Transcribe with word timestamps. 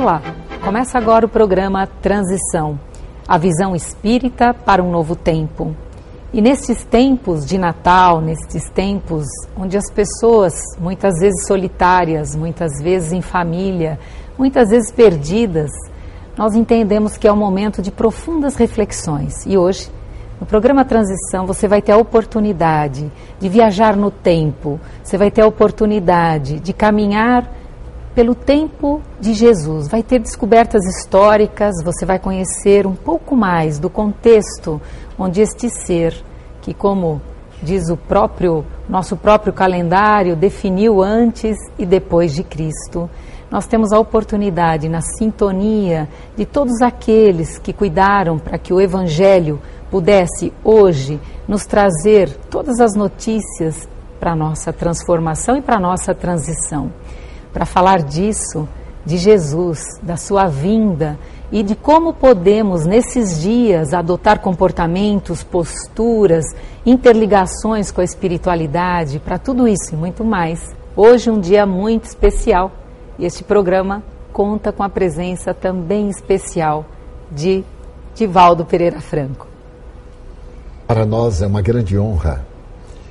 Olá, 0.00 0.22
começa 0.64 0.96
agora 0.96 1.26
o 1.26 1.28
programa 1.28 1.86
Transição, 1.86 2.80
a 3.28 3.36
visão 3.36 3.76
espírita 3.76 4.54
para 4.54 4.82
um 4.82 4.90
novo 4.90 5.14
tempo. 5.14 5.76
E 6.32 6.40
nestes 6.40 6.82
tempos 6.84 7.44
de 7.44 7.58
Natal, 7.58 8.18
nestes 8.22 8.70
tempos 8.70 9.26
onde 9.54 9.76
as 9.76 9.92
pessoas, 9.92 10.54
muitas 10.78 11.20
vezes 11.20 11.46
solitárias, 11.46 12.34
muitas 12.34 12.82
vezes 12.82 13.12
em 13.12 13.20
família, 13.20 13.98
muitas 14.38 14.70
vezes 14.70 14.90
perdidas, 14.90 15.70
nós 16.34 16.54
entendemos 16.54 17.18
que 17.18 17.28
é 17.28 17.32
um 17.32 17.36
momento 17.36 17.82
de 17.82 17.90
profundas 17.90 18.56
reflexões. 18.56 19.44
E 19.44 19.58
hoje, 19.58 19.90
no 20.40 20.46
programa 20.46 20.82
Transição, 20.82 21.44
você 21.46 21.68
vai 21.68 21.82
ter 21.82 21.92
a 21.92 21.98
oportunidade 21.98 23.12
de 23.38 23.48
viajar 23.50 23.94
no 23.96 24.10
tempo, 24.10 24.80
você 25.04 25.18
vai 25.18 25.30
ter 25.30 25.42
a 25.42 25.46
oportunidade 25.46 26.58
de 26.58 26.72
caminhar 26.72 27.59
pelo 28.14 28.34
tempo 28.34 29.00
de 29.20 29.34
Jesus. 29.34 29.88
Vai 29.88 30.02
ter 30.02 30.18
descobertas 30.18 30.84
históricas, 30.84 31.74
você 31.84 32.04
vai 32.04 32.18
conhecer 32.18 32.86
um 32.86 32.94
pouco 32.94 33.36
mais 33.36 33.78
do 33.78 33.88
contexto 33.88 34.80
onde 35.18 35.40
este 35.40 35.68
ser, 35.68 36.14
que 36.60 36.74
como 36.74 37.20
diz 37.62 37.88
o 37.90 37.96
próprio 37.96 38.64
nosso 38.88 39.16
próprio 39.16 39.52
calendário, 39.52 40.34
definiu 40.34 41.02
antes 41.02 41.56
e 41.78 41.86
depois 41.86 42.34
de 42.34 42.42
Cristo. 42.42 43.08
Nós 43.50 43.66
temos 43.66 43.92
a 43.92 43.98
oportunidade 43.98 44.88
na 44.88 45.00
sintonia 45.00 46.08
de 46.36 46.46
todos 46.46 46.80
aqueles 46.80 47.58
que 47.58 47.72
cuidaram 47.72 48.38
para 48.38 48.58
que 48.58 48.72
o 48.72 48.80
evangelho 48.80 49.60
pudesse 49.90 50.52
hoje 50.64 51.20
nos 51.46 51.66
trazer 51.66 52.30
todas 52.48 52.80
as 52.80 52.94
notícias 52.94 53.88
para 54.18 54.36
nossa 54.36 54.72
transformação 54.72 55.56
e 55.56 55.62
para 55.62 55.80
nossa 55.80 56.14
transição 56.14 56.90
para 57.52 57.64
falar 57.64 58.02
disso, 58.02 58.68
de 59.04 59.16
Jesus, 59.16 59.80
da 60.02 60.16
sua 60.16 60.46
vinda 60.46 61.18
e 61.52 61.62
de 61.62 61.74
como 61.74 62.12
podemos, 62.12 62.86
nesses 62.86 63.40
dias, 63.40 63.92
adotar 63.92 64.40
comportamentos, 64.40 65.42
posturas, 65.42 66.44
interligações 66.86 67.90
com 67.90 68.00
a 68.00 68.04
espiritualidade, 68.04 69.18
para 69.18 69.38
tudo 69.38 69.66
isso 69.66 69.94
e 69.94 69.96
muito 69.96 70.24
mais. 70.24 70.74
Hoje, 70.96 71.30
um 71.30 71.40
dia 71.40 71.66
muito 71.66 72.04
especial 72.04 72.70
e 73.18 73.24
este 73.24 73.42
programa 73.42 74.02
conta 74.32 74.70
com 74.72 74.82
a 74.82 74.88
presença 74.88 75.52
também 75.52 76.08
especial 76.08 76.84
de 77.30 77.64
Divaldo 78.14 78.64
Pereira 78.64 79.00
Franco. 79.00 79.46
Para 80.86 81.04
nós 81.04 81.42
é 81.42 81.46
uma 81.46 81.62
grande 81.62 81.98
honra 81.98 82.44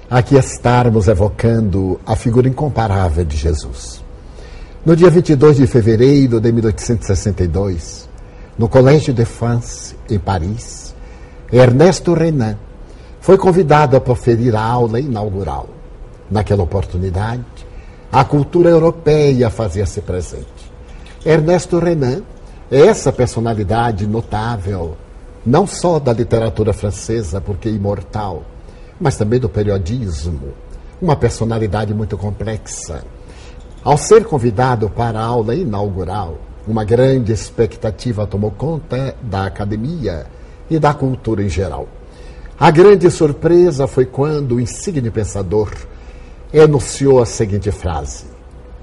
aqui 0.09 0.35
estarmos 0.35 1.07
evocando 1.07 1.99
a 2.05 2.15
figura 2.15 2.47
incomparável 2.47 3.23
de 3.23 3.37
Jesus. 3.37 4.03
No 4.89 4.95
dia 4.95 5.11
22 5.11 5.57
de 5.57 5.67
fevereiro 5.67 6.41
de 6.41 6.51
1862, 6.51 8.09
no 8.57 8.67
Colégio 8.67 9.13
de 9.13 9.23
France, 9.23 9.95
em 10.09 10.17
Paris, 10.17 10.95
Ernesto 11.53 12.15
Renan 12.15 12.57
foi 13.21 13.37
convidado 13.37 13.95
a 13.95 14.01
proferir 14.01 14.55
a 14.55 14.63
aula 14.63 14.99
inaugural. 14.99 15.69
Naquela 16.31 16.63
oportunidade, 16.63 17.45
a 18.11 18.25
cultura 18.25 18.71
europeia 18.71 19.51
fazia-se 19.51 20.01
presente. 20.01 20.71
Ernesto 21.23 21.77
Renan 21.77 22.23
é 22.71 22.87
essa 22.87 23.13
personalidade 23.13 24.07
notável, 24.07 24.97
não 25.45 25.67
só 25.67 25.99
da 25.99 26.11
literatura 26.11 26.73
francesa, 26.73 27.39
porque 27.39 27.69
é 27.69 27.71
imortal, 27.71 28.43
mas 28.99 29.15
também 29.15 29.39
do 29.39 29.49
periodismo. 29.49 30.47
Uma 30.99 31.15
personalidade 31.15 31.93
muito 31.93 32.17
complexa 32.17 33.03
ao 33.83 33.97
ser 33.97 34.25
convidado 34.25 34.89
para 34.89 35.19
a 35.19 35.23
aula 35.23 35.55
inaugural, 35.55 36.37
uma 36.67 36.83
grande 36.83 37.31
expectativa 37.31 38.27
tomou 38.27 38.51
conta 38.51 39.15
da 39.21 39.45
academia 39.45 40.25
e 40.69 40.77
da 40.77 40.93
cultura 40.93 41.41
em 41.41 41.49
geral. 41.49 41.87
A 42.59 42.69
grande 42.71 43.09
surpresa 43.09 43.87
foi 43.87 44.05
quando 44.05 44.55
o 44.55 44.59
insigne 44.59 45.09
pensador 45.09 45.71
enunciou 46.53 47.21
a 47.21 47.25
seguinte 47.25 47.71
frase: 47.71 48.25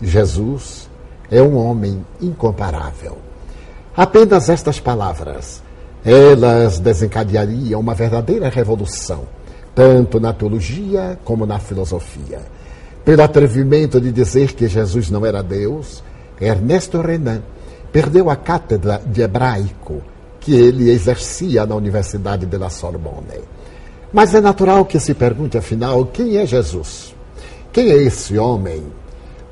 Jesus 0.00 0.88
é 1.30 1.42
um 1.42 1.56
homem 1.56 2.04
incomparável. 2.20 3.18
Apenas 3.94 4.48
estas 4.48 4.80
palavras, 4.80 5.62
elas 6.04 6.78
desencadeariam 6.78 7.80
uma 7.80 7.94
verdadeira 7.94 8.48
revolução, 8.48 9.24
tanto 9.74 10.18
na 10.18 10.32
teologia 10.32 11.18
como 11.22 11.44
na 11.44 11.58
filosofia 11.58 12.40
pelo 13.06 13.22
atrevimento 13.22 14.00
de 14.00 14.10
dizer 14.10 14.52
que 14.52 14.66
Jesus 14.66 15.10
não 15.10 15.24
era 15.24 15.40
Deus, 15.40 16.02
Ernesto 16.40 17.00
Renan 17.00 17.40
perdeu 17.92 18.28
a 18.28 18.34
cátedra 18.34 19.00
de 19.06 19.22
hebraico 19.22 20.02
que 20.40 20.52
ele 20.52 20.90
exercia 20.90 21.64
na 21.64 21.76
Universidade 21.76 22.46
de 22.46 22.58
la 22.58 22.68
Sorbonne. 22.68 23.44
Mas 24.12 24.34
é 24.34 24.40
natural 24.40 24.84
que 24.86 24.98
se 24.98 25.14
pergunte, 25.14 25.56
afinal, 25.56 26.04
quem 26.06 26.36
é 26.36 26.44
Jesus? 26.44 27.14
Quem 27.72 27.90
é 27.90 27.94
esse 27.94 28.36
homem? 28.36 28.82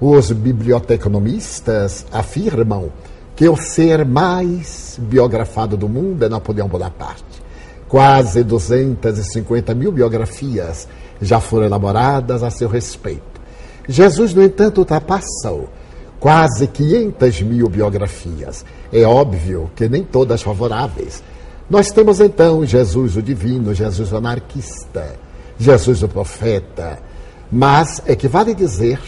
Os 0.01 0.33
biblioteconomistas 0.33 2.07
afirmam 2.11 2.91
que 3.37 3.49
o 3.49 3.57
ser 3.57 4.05
mais 4.05 4.99
biografado 5.01 5.77
do 5.77 5.89
mundo 5.89 6.25
é 6.25 6.29
Napoleão 6.29 6.67
Bonaparte. 6.67 7.23
Quase 7.89 8.43
250 8.43 9.73
mil 9.77 9.93
biografias 9.93 10.89
já 11.21 11.39
foram 11.39 11.67
elaboradas 11.67 12.43
a 12.43 12.51
seu 12.51 12.69
respeito. 12.69 13.34
Jesus, 13.89 14.35
no 14.35 14.43
entanto, 14.43 14.79
ultrapassou 14.79 15.69
quase 16.19 16.67
500 16.67 17.43
mil 17.43 17.69
biografias. 17.69 18.65
É 18.93 19.03
óbvio 19.03 19.71
que 19.77 19.89
nem 19.89 20.03
todas 20.03 20.43
favoráveis. 20.43 21.23
Nós 21.69 21.91
temos 21.91 22.21
então 22.21 22.65
Jesus 22.65 23.17
o 23.17 23.23
divino, 23.23 23.75
Jesus 23.75 24.13
o 24.13 24.17
anarquista, 24.17 25.17
Jesus 25.59 26.03
o 26.03 26.09
profeta. 26.09 26.99
Mas 27.51 28.03
é 28.07 28.17
que 28.17 28.29
vale 28.29 28.55
dizer 28.55 28.99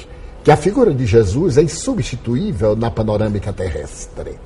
que 0.44 0.50
a 0.50 0.56
figura 0.56 0.94
de 0.94 1.06
Jesus 1.06 1.58
é 1.58 1.62
insubstituível 1.62 2.76
na 2.76 2.90
panorâmica 2.90 3.52
terrestre. 3.52 4.38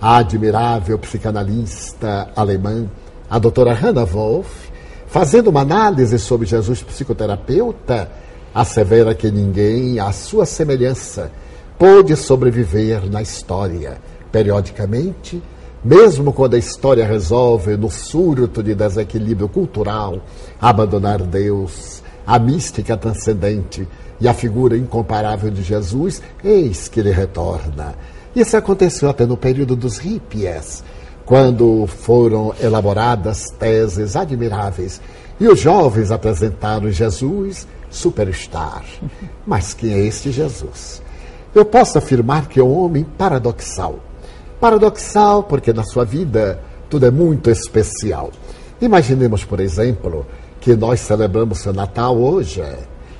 A 0.00 0.18
admirável 0.18 0.98
psicanalista 0.98 2.30
alemã, 2.36 2.86
a 3.28 3.38
doutora 3.38 3.74
Hannah 3.74 4.04
Wolff, 4.04 4.70
fazendo 5.06 5.48
uma 5.48 5.62
análise 5.62 6.18
sobre 6.18 6.46
Jesus 6.46 6.82
psicoterapeuta, 6.82 8.10
assevera 8.54 9.14
que 9.14 9.30
ninguém, 9.30 9.98
à 9.98 10.12
sua 10.12 10.44
semelhança, 10.44 11.30
pôde 11.78 12.16
sobreviver 12.16 13.10
na 13.10 13.22
história. 13.22 13.98
Periodicamente, 14.30 15.42
mesmo 15.84 16.32
quando 16.32 16.54
a 16.54 16.58
história 16.58 17.06
resolve, 17.06 17.76
no 17.76 17.90
surto 17.90 18.62
de 18.62 18.74
desequilíbrio 18.74 19.48
cultural, 19.48 20.20
abandonar 20.60 21.22
Deus, 21.22 22.02
a 22.26 22.38
mística 22.38 22.96
transcendente 22.96 23.88
e 24.20 24.28
a 24.28 24.34
figura 24.34 24.76
incomparável 24.76 25.50
de 25.50 25.62
Jesus, 25.62 26.20
eis 26.44 26.86
que 26.86 27.00
ele 27.00 27.10
retorna. 27.10 27.94
Isso 28.36 28.56
aconteceu 28.56 29.08
até 29.08 29.24
no 29.26 29.36
período 29.36 29.74
dos 29.74 29.98
hippies, 29.98 30.84
quando 31.24 31.86
foram 31.86 32.54
elaboradas 32.60 33.46
teses 33.58 34.16
admiráveis 34.16 35.00
e 35.40 35.48
os 35.48 35.58
jovens 35.58 36.10
apresentaram 36.10 36.90
Jesus 36.90 37.66
superstar. 37.90 38.84
Mas 39.46 39.74
quem 39.74 39.92
é 39.92 39.98
este 40.06 40.30
Jesus? 40.30 41.02
Eu 41.54 41.64
posso 41.64 41.98
afirmar 41.98 42.46
que 42.46 42.60
é 42.60 42.62
um 42.62 42.72
homem 42.72 43.04
paradoxal. 43.04 43.98
Paradoxal 44.60 45.42
porque 45.42 45.72
na 45.72 45.82
sua 45.82 46.04
vida 46.04 46.60
tudo 46.88 47.06
é 47.06 47.10
muito 47.10 47.50
especial. 47.50 48.30
Imaginemos, 48.80 49.44
por 49.44 49.60
exemplo, 49.60 50.26
que 50.60 50.76
nós 50.76 51.00
celebramos 51.00 51.58
seu 51.58 51.72
Natal 51.72 52.16
hoje, 52.16 52.62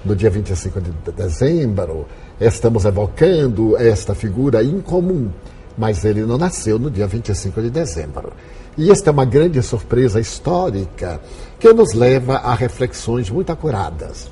no 0.05 0.15
dia 0.15 0.31
25 0.31 0.81
de 0.81 1.13
dezembro, 1.13 2.07
estamos 2.41 2.85
evocando 2.85 3.77
esta 3.77 4.15
figura 4.15 4.63
incomum, 4.63 5.31
mas 5.77 6.05
ele 6.05 6.23
não 6.23 6.39
nasceu 6.39 6.79
no 6.79 6.91
dia 6.91 7.07
25 7.07 7.61
de 7.63 7.71
dezembro. 7.71 8.33
E 8.79 8.91
esta 8.91 9.11
é 9.11 9.13
uma 9.13 9.25
grande 9.25 9.63
surpresa 9.63 10.21
histórica 10.21 11.21
que 11.59 11.73
nos 11.73 11.93
leva 11.93 12.37
a 12.37 12.55
reflexões 12.55 13.29
muito 13.29 13.51
acuradas. 13.51 14.31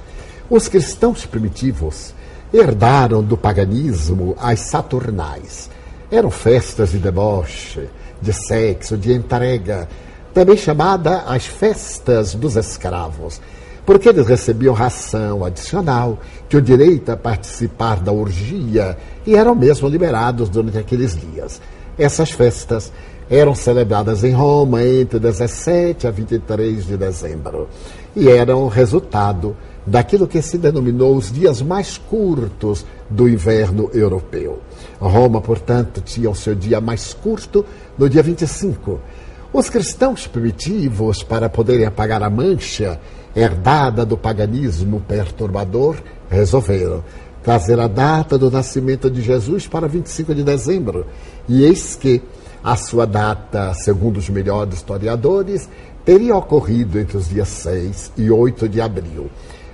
Os 0.50 0.66
cristãos 0.66 1.26
primitivos 1.26 2.14
herdaram 2.52 3.22
do 3.22 3.36
paganismo 3.36 4.34
as 4.38 4.60
saturnais. 4.60 5.68
Eram 6.10 6.30
festas 6.30 6.90
de 6.90 6.98
deboche, 6.98 7.86
de 8.22 8.32
sexo, 8.32 8.96
de 8.96 9.12
entrega, 9.12 9.86
também 10.32 10.56
chamada 10.56 11.24
as 11.26 11.44
festas 11.44 12.34
dos 12.34 12.56
escravos, 12.56 13.42
porque 13.84 14.08
eles 14.08 14.26
recebiam 14.26 14.72
ração 14.72 15.44
adicional, 15.44 16.18
tinham 16.48 16.62
direito 16.62 17.10
a 17.10 17.16
participar 17.16 18.00
da 18.00 18.10
orgia 18.10 18.96
e 19.26 19.34
eram 19.36 19.54
mesmo 19.54 19.86
liberados 19.86 20.48
durante 20.48 20.78
aqueles 20.78 21.14
dias. 21.14 21.60
Essas 21.98 22.30
festas 22.30 22.90
eram 23.28 23.54
celebradas 23.54 24.24
em 24.24 24.32
Roma 24.32 24.82
entre 24.82 25.18
17 25.18 26.06
a 26.06 26.10
23 26.10 26.86
de 26.86 26.96
dezembro 26.96 27.68
e 28.16 28.30
eram 28.30 28.66
resultado 28.68 29.54
daquilo 29.88 30.28
que 30.28 30.40
se 30.42 30.58
denominou 30.58 31.16
os 31.16 31.32
dias 31.32 31.62
mais 31.62 31.98
curtos 31.98 32.84
do 33.08 33.28
inverno 33.28 33.90
europeu. 33.92 34.60
Roma, 35.00 35.40
portanto, 35.40 36.00
tinha 36.00 36.30
o 36.30 36.34
seu 36.34 36.54
dia 36.54 36.80
mais 36.80 37.14
curto 37.14 37.64
no 37.96 38.08
dia 38.08 38.22
25. 38.22 39.00
Os 39.52 39.70
cristãos 39.70 40.26
primitivos, 40.26 41.22
para 41.22 41.48
poderem 41.48 41.86
apagar 41.86 42.22
a 42.22 42.28
mancha 42.28 43.00
herdada 43.34 44.04
do 44.04 44.16
paganismo 44.16 45.00
perturbador, 45.08 45.96
resolveram 46.28 47.02
trazer 47.42 47.80
a 47.80 47.88
data 47.88 48.36
do 48.36 48.50
nascimento 48.50 49.10
de 49.10 49.22
Jesus 49.22 49.66
para 49.66 49.88
25 49.88 50.34
de 50.34 50.42
dezembro. 50.42 51.06
E 51.48 51.64
eis 51.64 51.96
que 51.96 52.22
a 52.62 52.76
sua 52.76 53.06
data, 53.06 53.72
segundo 53.72 54.18
os 54.18 54.28
melhores 54.28 54.74
historiadores, 54.74 55.68
teria 56.04 56.36
ocorrido 56.36 56.98
entre 56.98 57.16
os 57.16 57.28
dias 57.28 57.48
6 57.48 58.12
e 58.18 58.30
8 58.30 58.68
de 58.68 58.80
abril. 58.80 59.30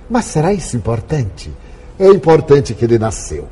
Mas 0.09 0.25
será 0.25 0.53
isso 0.53 0.77
importante? 0.77 1.51
É 1.97 2.07
importante 2.07 2.73
que 2.73 2.85
ele 2.85 2.99
nasceu. 2.99 3.47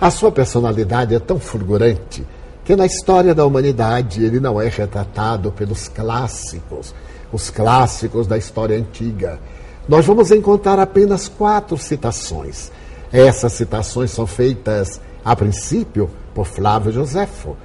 A 0.00 0.10
sua 0.10 0.30
personalidade 0.30 1.14
é 1.14 1.18
tão 1.18 1.40
fulgurante 1.40 2.24
que 2.64 2.76
na 2.76 2.86
história 2.86 3.34
da 3.34 3.44
humanidade 3.44 4.24
ele 4.24 4.38
não 4.38 4.60
é 4.60 4.68
retratado 4.68 5.50
pelos 5.50 5.88
clássicos, 5.88 6.94
os 7.32 7.50
clássicos 7.50 8.26
da 8.26 8.38
história 8.38 8.76
antiga. 8.76 9.38
Nós 9.88 10.04
vamos 10.04 10.30
encontrar 10.30 10.78
apenas 10.78 11.28
quatro 11.28 11.76
citações. 11.78 12.70
Essas 13.10 13.54
citações 13.54 14.10
são 14.10 14.26
feitas, 14.26 15.00
a 15.24 15.34
princípio, 15.34 16.10
por 16.34 16.46
Flávio 16.46 16.92
Josefo, 16.92 17.56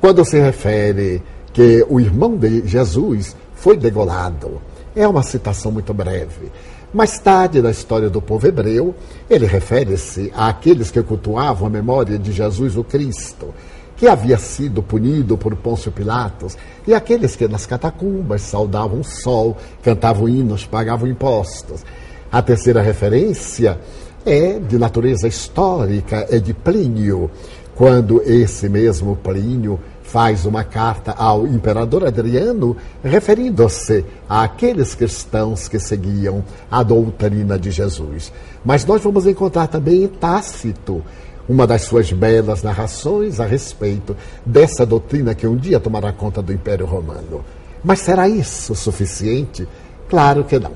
quando 0.00 0.24
se 0.24 0.38
refere 0.38 1.22
que 1.52 1.84
o 1.88 1.98
irmão 1.98 2.36
de 2.36 2.66
Jesus 2.66 3.34
foi 3.54 3.76
degolado. 3.76 4.60
É 4.94 5.08
uma 5.08 5.22
citação 5.22 5.72
muito 5.72 5.92
breve. 5.92 6.52
Mais 6.92 7.20
tarde, 7.20 7.62
na 7.62 7.70
história 7.70 8.10
do 8.10 8.20
povo 8.20 8.48
hebreu, 8.48 8.94
ele 9.28 9.46
refere-se 9.46 10.32
àqueles 10.34 10.90
que 10.90 11.00
cultuavam 11.00 11.68
a 11.68 11.70
memória 11.70 12.18
de 12.18 12.32
Jesus 12.32 12.76
o 12.76 12.82
Cristo, 12.82 13.54
que 13.96 14.08
havia 14.08 14.36
sido 14.36 14.82
punido 14.82 15.38
por 15.38 15.54
Pôncio 15.54 15.92
Pilatos, 15.92 16.56
e 16.84 16.92
aqueles 16.92 17.36
que 17.36 17.46
nas 17.46 17.64
catacumbas 17.64 18.42
saudavam 18.42 19.00
o 19.00 19.04
sol, 19.04 19.56
cantavam 19.84 20.28
hinos, 20.28 20.66
pagavam 20.66 21.08
impostos. 21.08 21.84
A 22.32 22.42
terceira 22.42 22.82
referência 22.82 23.78
é 24.26 24.58
de 24.58 24.76
natureza 24.76 25.28
histórica, 25.28 26.26
é 26.28 26.40
de 26.40 26.52
Plínio, 26.52 27.30
quando 27.76 28.20
esse 28.22 28.68
mesmo 28.68 29.14
Plínio 29.14 29.78
faz 30.12 30.44
uma 30.44 30.64
carta 30.64 31.12
ao 31.12 31.46
imperador 31.46 32.04
Adriano, 32.04 32.76
referindo-se 33.02 34.04
àqueles 34.28 34.92
cristãos 34.94 35.68
que 35.68 35.78
seguiam 35.78 36.44
a 36.68 36.82
doutrina 36.82 37.56
de 37.56 37.70
Jesus. 37.70 38.32
Mas 38.64 38.84
nós 38.84 39.00
vamos 39.02 39.24
encontrar 39.24 39.68
também 39.68 40.02
em 40.02 40.08
Tácito 40.08 41.02
uma 41.48 41.64
das 41.64 41.82
suas 41.82 42.12
belas 42.12 42.62
narrações 42.62 43.38
a 43.38 43.46
respeito 43.46 44.16
dessa 44.44 44.84
doutrina 44.84 45.34
que 45.34 45.46
um 45.46 45.56
dia 45.56 45.78
tomará 45.78 46.12
conta 46.12 46.42
do 46.42 46.52
Império 46.52 46.86
Romano. 46.86 47.44
Mas 47.82 48.00
será 48.00 48.28
isso 48.28 48.74
suficiente? 48.74 49.66
Claro 50.08 50.42
que 50.42 50.58
não. 50.58 50.72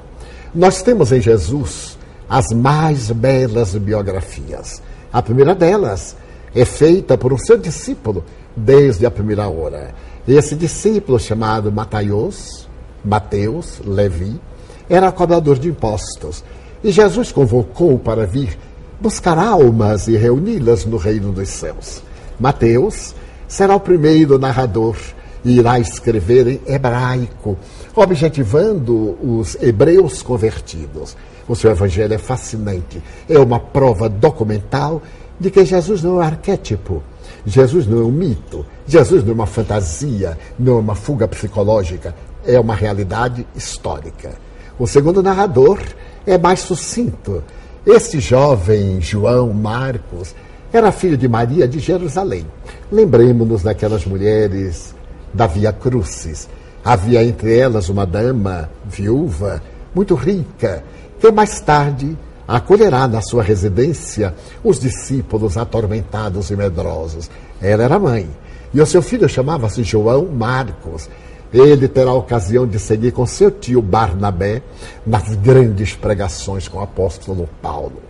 Nós 0.55 0.81
temos 0.81 1.11
em 1.11 1.21
Jesus 1.21 1.99
as 2.29 2.53
mais 2.53 3.11
belas 3.11 3.75
biografias. 3.75 4.81
A 5.13 5.21
primeira 5.21 5.55
delas 5.57 6.17
é 6.55 6.65
feita 6.65 7.19
por 7.19 7.33
um 7.33 7.39
seu 7.39 7.59
discípulo, 7.59 8.25
desde 8.57 9.05
a 9.05 9.11
primeira 9.11 9.49
hora. 9.49 9.95
Esse 10.27 10.55
discípulo, 10.55 11.19
chamado 11.19 11.73
Mataios, 11.73 12.69
Mateus, 13.05 13.81
Levi, 13.85 14.41
era 14.89 15.13
cobrador 15.13 15.59
de 15.59 15.69
impostos. 15.69 16.45
E 16.83 16.91
Jesus 16.91 17.33
convocou 17.33 17.99
para 17.99 18.27
vir 18.27 18.57
buscar 19.01 19.39
almas 19.39 20.07
e 20.07 20.17
reuni-las 20.17 20.85
no 20.85 20.97
reino 20.97 21.33
dos 21.33 21.49
céus. 21.49 22.03
Mateus 22.39 23.15
será 23.49 23.75
o 23.75 23.81
primeiro 23.81 24.39
narrador 24.39 24.97
e 25.45 25.59
irá 25.59 25.79
escrever 25.79 26.49
em 26.49 26.61
hebraico, 26.67 27.59
objetivando 27.95 29.19
os 29.23 29.57
hebreus 29.61 30.23
convertidos. 30.23 31.17
O 31.47 31.55
seu 31.55 31.71
evangelho 31.71 32.15
é 32.15 32.19
fascinante, 32.19 33.03
é 33.29 33.39
uma 33.39 33.61
prova 33.61 34.09
documental 34.09 35.03
de 35.39 35.51
que 35.51 35.65
Jesus 35.65 36.03
não 36.03 36.13
é 36.13 36.15
um 36.15 36.27
arquétipo, 36.27 37.03
Jesus 37.47 37.87
não 37.87 37.99
é 37.99 38.05
um 38.05 38.11
mito, 38.13 38.65
Jesus 38.87 39.23
não 39.23 39.31
é 39.31 39.35
uma 39.35 39.47
fantasia, 39.47 40.39
não 40.59 40.77
é 40.77 40.81
uma 40.81 40.95
fuga 40.95 41.27
psicológica, 41.29 42.15
é 42.47 42.59
uma 42.59 42.75
realidade 42.75 43.47
histórica. 43.55 44.33
O 44.79 44.87
segundo 44.87 45.23
narrador 45.23 45.81
é 46.27 46.37
mais 46.37 46.61
sucinto. 46.61 47.43
Este 47.87 48.19
jovem 48.19 49.01
João 49.01 49.53
Marcos 49.53 50.35
era 50.73 50.91
filho 50.91 51.17
de 51.17 51.29
Maria 51.29 51.69
de 51.69 51.79
Jerusalém. 51.79 52.47
Lembremos-nos 52.91 53.63
daquelas 53.63 54.05
mulheres 54.05 54.95
da 55.33 55.47
Via 55.47 55.73
Crucis. 55.73 56.49
Havia 56.85 57.23
entre 57.25 57.57
elas 57.57 57.89
uma 57.89 58.05
dama 58.05 58.69
viúva, 58.85 59.63
muito 59.95 60.15
rica, 60.15 60.83
que 61.21 61.31
mais 61.31 61.61
tarde 61.61 62.17
acolherá 62.47 63.09
na 63.09 63.21
sua 63.21 63.43
residência 63.43 64.35
os 64.63 64.79
discípulos 64.79 65.57
atormentados 65.57 66.51
e 66.51 66.57
medrosos. 66.57 67.31
Ela 67.61 67.85
era 67.85 67.99
mãe. 67.99 68.29
E 68.73 68.81
o 68.81 68.87
seu 68.87 69.01
filho 69.01 69.29
chamava-se 69.29 69.83
João 69.83 70.27
Marcos. 70.27 71.09
Ele 71.53 71.87
terá 71.87 72.11
a 72.11 72.15
ocasião 72.15 72.67
de 72.67 72.79
seguir 72.79 73.13
com 73.13 73.25
seu 73.25 73.51
tio 73.51 73.81
Barnabé 73.81 74.63
nas 75.07 75.35
grandes 75.37 75.95
pregações 75.95 76.67
com 76.67 76.79
o 76.79 76.83
apóstolo 76.83 77.49
Paulo. 77.63 78.03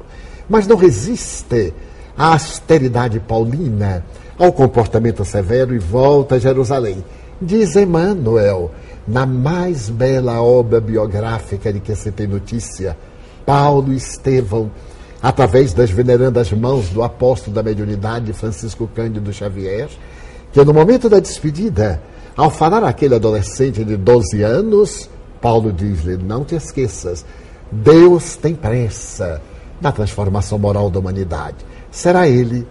Mas 0.48 0.66
não 0.66 0.76
resiste 0.76 1.74
à 2.16 2.32
austeridade 2.32 3.20
paulina, 3.20 4.04
ao 4.38 4.52
comportamento 4.52 5.24
severo 5.24 5.74
e 5.74 5.78
volta 5.78 6.36
a 6.36 6.38
Jerusalém. 6.38 7.04
Diz 7.40 7.76
Emmanuel, 7.76 8.70
na 9.06 9.26
mais 9.26 9.90
bela 9.90 10.40
obra 10.40 10.80
biográfica 10.80 11.70
de 11.70 11.80
que 11.80 11.94
se 11.94 12.10
tem 12.10 12.26
notícia, 12.26 12.96
Paulo 13.44 13.92
e 13.92 13.96
Estevão, 13.96 14.70
através 15.22 15.72
das 15.72 15.90
venerandas 15.90 16.52
mãos 16.52 16.88
do 16.90 17.02
apóstolo 17.02 17.54
da 17.54 17.62
mediunidade 17.62 18.32
Francisco 18.32 18.88
Cândido 18.94 19.32
Xavier, 19.32 19.88
que 20.52 20.62
no 20.64 20.74
momento 20.74 21.08
da 21.08 21.18
despedida, 21.18 22.02
ao 22.36 22.50
falar 22.50 22.84
aquele 22.84 23.14
adolescente 23.14 23.84
de 23.84 23.96
12 23.96 24.42
anos, 24.42 25.08
Paulo 25.40 25.72
diz-lhe: 25.72 26.16
Não 26.16 26.44
te 26.44 26.54
esqueças, 26.54 27.24
Deus 27.70 28.36
tem 28.36 28.54
pressa 28.54 29.40
na 29.80 29.90
transformação 29.92 30.58
moral 30.58 30.90
da 30.90 30.98
humanidade. 30.98 31.56
Será 31.90 32.28
Ele 32.28 32.66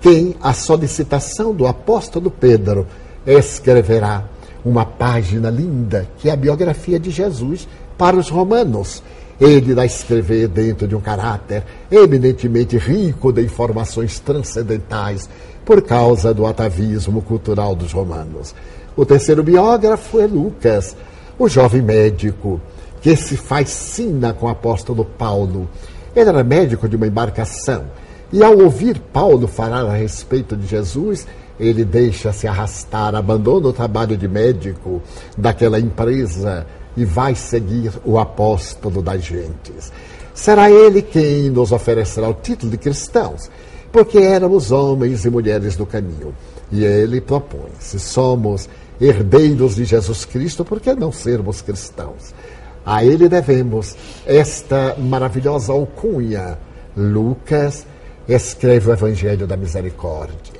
quem, 0.00 0.36
a 0.40 0.52
solicitação 0.52 1.52
do 1.52 1.66
apóstolo 1.66 2.30
Pedro, 2.30 2.86
escreverá 3.26 4.24
uma 4.64 4.84
página 4.84 5.50
linda, 5.50 6.08
que 6.18 6.28
é 6.28 6.32
a 6.32 6.36
biografia 6.36 6.98
de 6.98 7.10
Jesus 7.10 7.66
para 7.96 8.16
os 8.16 8.28
romanos 8.28 9.02
ele 9.40 9.72
irá 9.72 9.84
escrever 9.84 10.48
dentro 10.48 10.86
de 10.86 10.96
um 10.96 11.00
caráter 11.00 11.64
eminentemente 11.90 12.76
rico 12.76 13.32
de 13.32 13.42
informações 13.42 14.18
transcendentais 14.18 15.28
por 15.64 15.82
causa 15.82 16.34
do 16.34 16.46
atavismo 16.46 17.22
cultural 17.22 17.74
dos 17.74 17.92
romanos. 17.92 18.54
O 18.96 19.04
terceiro 19.06 19.42
biógrafo 19.42 20.18
é 20.20 20.26
Lucas, 20.26 20.96
o 21.38 21.48
jovem 21.48 21.82
médico 21.82 22.60
que 23.00 23.14
se 23.14 23.36
fascina 23.36 24.32
com 24.32 24.46
o 24.46 24.48
apóstolo 24.48 25.04
Paulo. 25.04 25.68
Ele 26.16 26.28
era 26.28 26.42
médico 26.42 26.88
de 26.88 26.96
uma 26.96 27.06
embarcação 27.06 27.84
e, 28.32 28.42
ao 28.42 28.58
ouvir 28.58 28.98
Paulo 28.98 29.46
falar 29.46 29.86
a 29.86 29.92
respeito 29.92 30.56
de 30.56 30.66
Jesus, 30.66 31.26
ele 31.60 31.84
deixa 31.84 32.32
se 32.32 32.46
arrastar, 32.46 33.14
abandona 33.14 33.68
o 33.68 33.72
trabalho 33.72 34.16
de 34.16 34.26
médico 34.26 35.02
daquela 35.36 35.78
empresa 35.78 36.66
e 36.98 37.04
vai 37.04 37.32
seguir 37.36 37.92
o 38.04 38.18
apóstolo 38.18 39.00
das 39.00 39.22
gentes. 39.22 39.92
Será 40.34 40.68
ele 40.68 41.00
quem 41.00 41.48
nos 41.48 41.70
oferecerá 41.70 42.28
o 42.28 42.34
título 42.34 42.72
de 42.72 42.76
cristãos, 42.76 43.48
porque 43.92 44.18
éramos 44.18 44.72
homens 44.72 45.24
e 45.24 45.30
mulheres 45.30 45.76
do 45.76 45.86
caminho. 45.86 46.34
E 46.72 46.84
ele 46.84 47.20
propõe: 47.20 47.70
se 47.78 48.00
somos 48.00 48.68
herdeiros 49.00 49.76
de 49.76 49.84
Jesus 49.84 50.24
Cristo, 50.24 50.64
por 50.64 50.80
que 50.80 50.92
não 50.92 51.12
sermos 51.12 51.62
cristãos? 51.62 52.34
A 52.84 53.04
ele 53.04 53.28
devemos 53.28 53.94
esta 54.26 54.96
maravilhosa 54.98 55.72
alcunha. 55.72 56.58
Lucas 56.96 57.86
escreve 58.28 58.90
o 58.90 58.92
Evangelho 58.92 59.46
da 59.46 59.56
Misericórdia. 59.56 60.58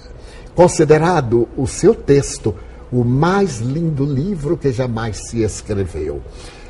Considerado 0.55 1.49
o 1.57 1.67
seu 1.67 1.95
texto 1.95 2.55
o 2.93 3.05
mais 3.05 3.59
lindo 3.59 4.05
livro 4.05 4.57
que 4.57 4.73
jamais 4.73 5.29
se 5.29 5.43
escreveu. 5.43 6.23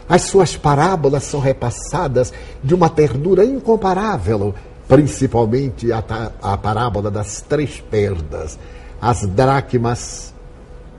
As 0.09 0.23
suas 0.23 0.57
parábolas 0.57 1.25
são 1.25 1.39
repassadas 1.39 2.33
de 2.63 2.75
uma 2.75 2.89
ternura 2.89 3.45
incomparável, 3.45 4.55
principalmente 4.89 5.93
a, 5.93 6.03
a 6.41 6.57
parábola 6.57 7.11
das 7.11 7.43
três 7.43 7.81
perdas. 7.81 8.59
As 9.01 9.27
dracmas, 9.27 10.35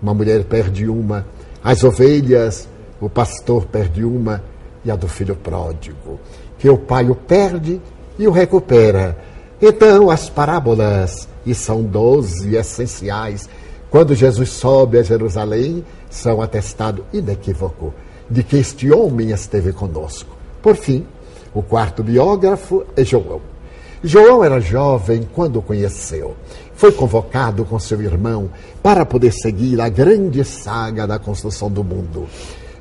uma 0.01 0.13
mulher 0.13 0.43
perde 0.45 0.87
uma, 0.87 1.25
as 1.63 1.83
ovelhas, 1.83 2.69
o 3.01 3.09
pastor 3.09 3.65
perde 3.65 4.05
uma, 4.05 4.43
e 4.85 4.91
a 4.91 4.95
do 4.95 5.07
filho 5.07 5.35
pródigo. 5.35 6.19
que 6.57 6.69
o 6.69 6.77
pai 6.77 7.09
o 7.09 7.15
perde 7.15 7.81
e 8.17 8.27
o 8.27 8.31
recupera. 8.31 9.17
Então, 9.61 10.09
as 10.09 10.29
parábolas, 10.29 11.27
e 11.45 11.55
são 11.55 11.83
doze 11.83 12.55
essenciais, 12.55 13.49
quando 13.89 14.13
Jesus 14.15 14.49
sobe 14.49 14.99
a 14.99 15.03
Jerusalém, 15.03 15.83
são 16.09 16.41
atestado 16.41 17.03
inequívoco 17.11 17.93
de 18.29 18.43
que 18.43 18.57
este 18.57 18.91
homem 18.91 19.31
esteve 19.31 19.73
conosco. 19.73 20.35
Por 20.61 20.75
fim, 20.75 21.05
o 21.53 21.63
quarto 21.63 22.03
biógrafo 22.03 22.85
é 22.95 23.03
João. 23.03 23.41
João 24.03 24.43
era 24.43 24.61
jovem 24.61 25.27
quando 25.33 25.57
o 25.57 25.61
conheceu. 25.61 26.35
Foi 26.75 26.91
convocado 26.91 27.65
com 27.65 27.79
seu 27.79 28.01
irmão 28.01 28.49
para 28.81 29.05
poder 29.05 29.33
seguir 29.33 29.81
a 29.81 29.89
grande 29.89 30.43
saga 30.45 31.05
da 31.05 31.19
construção 31.19 31.69
do 31.69 31.83
mundo. 31.83 32.27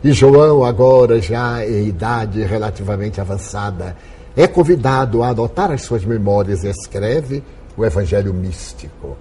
E 0.04 0.12
João, 0.12 0.62
agora 0.62 1.20
já 1.20 1.66
em 1.66 1.88
idade 1.88 2.42
relativamente 2.42 3.20
avançada, 3.20 3.96
é 4.36 4.46
convidado 4.46 5.24
a 5.24 5.30
adotar 5.30 5.72
as 5.72 5.82
suas 5.82 6.04
memórias 6.04 6.62
e 6.62 6.68
escreve 6.68 7.42
o 7.76 7.84
Evangelho 7.84 8.32
Místico. 8.32 9.16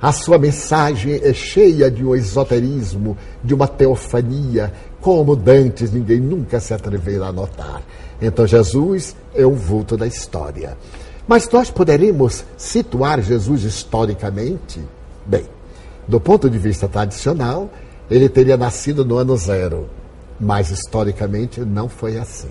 A 0.00 0.12
sua 0.12 0.38
mensagem 0.38 1.20
é 1.22 1.34
cheia 1.34 1.90
de 1.90 2.04
um 2.04 2.14
esoterismo, 2.14 3.18
de 3.44 3.52
uma 3.52 3.68
teofania, 3.68 4.72
como 5.00 5.36
dantes 5.36 5.92
ninguém 5.92 6.20
nunca 6.20 6.58
se 6.58 6.72
atreveu 6.72 7.22
a 7.22 7.30
notar. 7.30 7.82
Então 8.20 8.46
Jesus 8.46 9.14
é 9.34 9.46
um 9.46 9.54
vulto 9.54 9.96
da 9.96 10.06
história. 10.06 10.76
Mas 11.28 11.48
nós 11.50 11.70
poderemos 11.70 12.44
situar 12.56 13.20
Jesus 13.20 13.62
historicamente? 13.62 14.80
Bem, 15.26 15.44
do 16.08 16.18
ponto 16.18 16.48
de 16.48 16.58
vista 16.58 16.88
tradicional, 16.88 17.70
ele 18.10 18.28
teria 18.28 18.56
nascido 18.56 19.04
no 19.04 19.16
ano 19.16 19.36
zero, 19.36 19.88
mas 20.40 20.70
historicamente 20.70 21.60
não 21.60 21.88
foi 21.88 22.18
assim. 22.18 22.48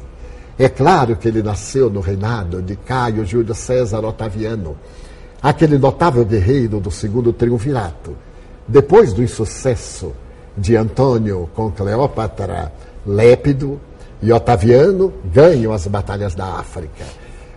É 0.57 0.69
claro 0.69 1.15
que 1.15 1.27
ele 1.27 1.41
nasceu 1.41 1.89
no 1.89 1.99
reinado 1.99 2.61
de 2.61 2.75
Caio 2.75 3.25
Júlio 3.25 3.55
César 3.55 4.05
Otaviano, 4.05 4.77
aquele 5.41 5.77
notável 5.77 6.25
guerreiro 6.25 6.79
do 6.79 6.91
segundo 6.91 7.31
triunvirato. 7.31 8.15
Depois 8.67 9.13
do 9.13 9.23
insucesso 9.23 10.13
de 10.57 10.75
Antônio 10.75 11.49
com 11.55 11.71
Cleópatra, 11.71 12.71
Lépido 13.05 13.79
e 14.21 14.31
Otaviano 14.31 15.13
ganham 15.25 15.71
as 15.71 15.87
batalhas 15.87 16.35
da 16.35 16.45
África. 16.45 17.05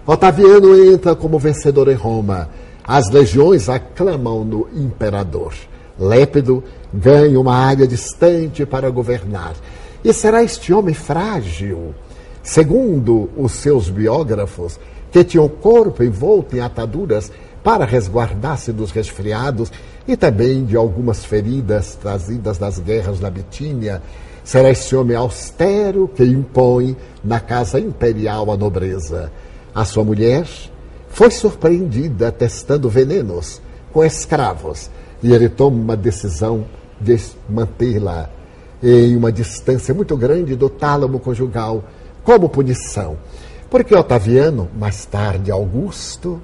Otaviano 0.06 0.76
entra 0.92 1.14
como 1.14 1.38
vencedor 1.38 1.88
em 1.88 1.94
Roma. 1.94 2.48
As 2.84 3.10
legiões 3.10 3.68
aclamam 3.68 4.44
no 4.44 4.68
imperador. 4.74 5.52
Lépido 5.98 6.62
ganha 6.92 7.38
uma 7.38 7.54
área 7.54 7.86
distante 7.86 8.64
para 8.64 8.90
governar. 8.90 9.54
E 10.04 10.12
será 10.12 10.42
este 10.42 10.72
homem 10.72 10.94
frágil, 10.94 11.94
segundo 12.42 13.30
os 13.36 13.52
seus 13.52 13.88
biógrafos, 13.88 14.78
que 15.12 15.22
tinha 15.22 15.42
o 15.42 15.48
corpo 15.48 16.02
envolto 16.02 16.56
em 16.56 16.60
ataduras 16.60 17.30
para 17.62 17.84
resguardar-se 17.84 18.72
dos 18.72 18.90
resfriados 18.90 19.70
e 20.06 20.16
também 20.16 20.64
de 20.64 20.76
algumas 20.76 21.24
feridas 21.24 21.94
trazidas 21.94 22.58
das 22.58 22.78
guerras 22.78 23.20
da 23.20 23.30
Bitínia, 23.30 24.02
será 24.42 24.70
esse 24.70 24.94
homem 24.96 25.16
austero 25.16 26.08
que 26.08 26.24
impõe 26.24 26.96
na 27.22 27.38
casa 27.38 27.78
imperial 27.78 28.50
a 28.50 28.56
nobreza. 28.56 29.30
A 29.74 29.84
sua 29.84 30.04
mulher 30.04 30.46
foi 31.08 31.30
surpreendida 31.30 32.32
testando 32.32 32.88
venenos 32.88 33.62
com 33.92 34.04
escravos 34.04 34.90
e 35.22 35.32
ele 35.32 35.48
toma 35.48 35.76
uma 35.76 35.96
decisão 35.96 36.64
de 37.00 37.16
mantê-la 37.48 38.28
em 38.82 39.16
uma 39.16 39.30
distância 39.30 39.94
muito 39.94 40.16
grande 40.16 40.56
do 40.56 40.68
tálamo 40.68 41.20
conjugal 41.20 41.84
como 42.24 42.48
punição. 42.48 43.16
Porque 43.70 43.94
Otaviano, 43.94 44.68
mais 44.76 45.06
tarde 45.06 45.50
Augusto, 45.50 46.42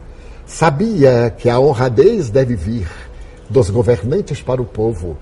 sabia 0.49 1.33
que 1.37 1.51
a 1.51 1.61
honradez 1.61 2.31
deve 2.31 2.57
vir 2.57 2.89
dos 3.49 3.69
governantes 3.69 4.41
para 4.41 4.63
o 4.63 4.65
povo. 4.65 5.17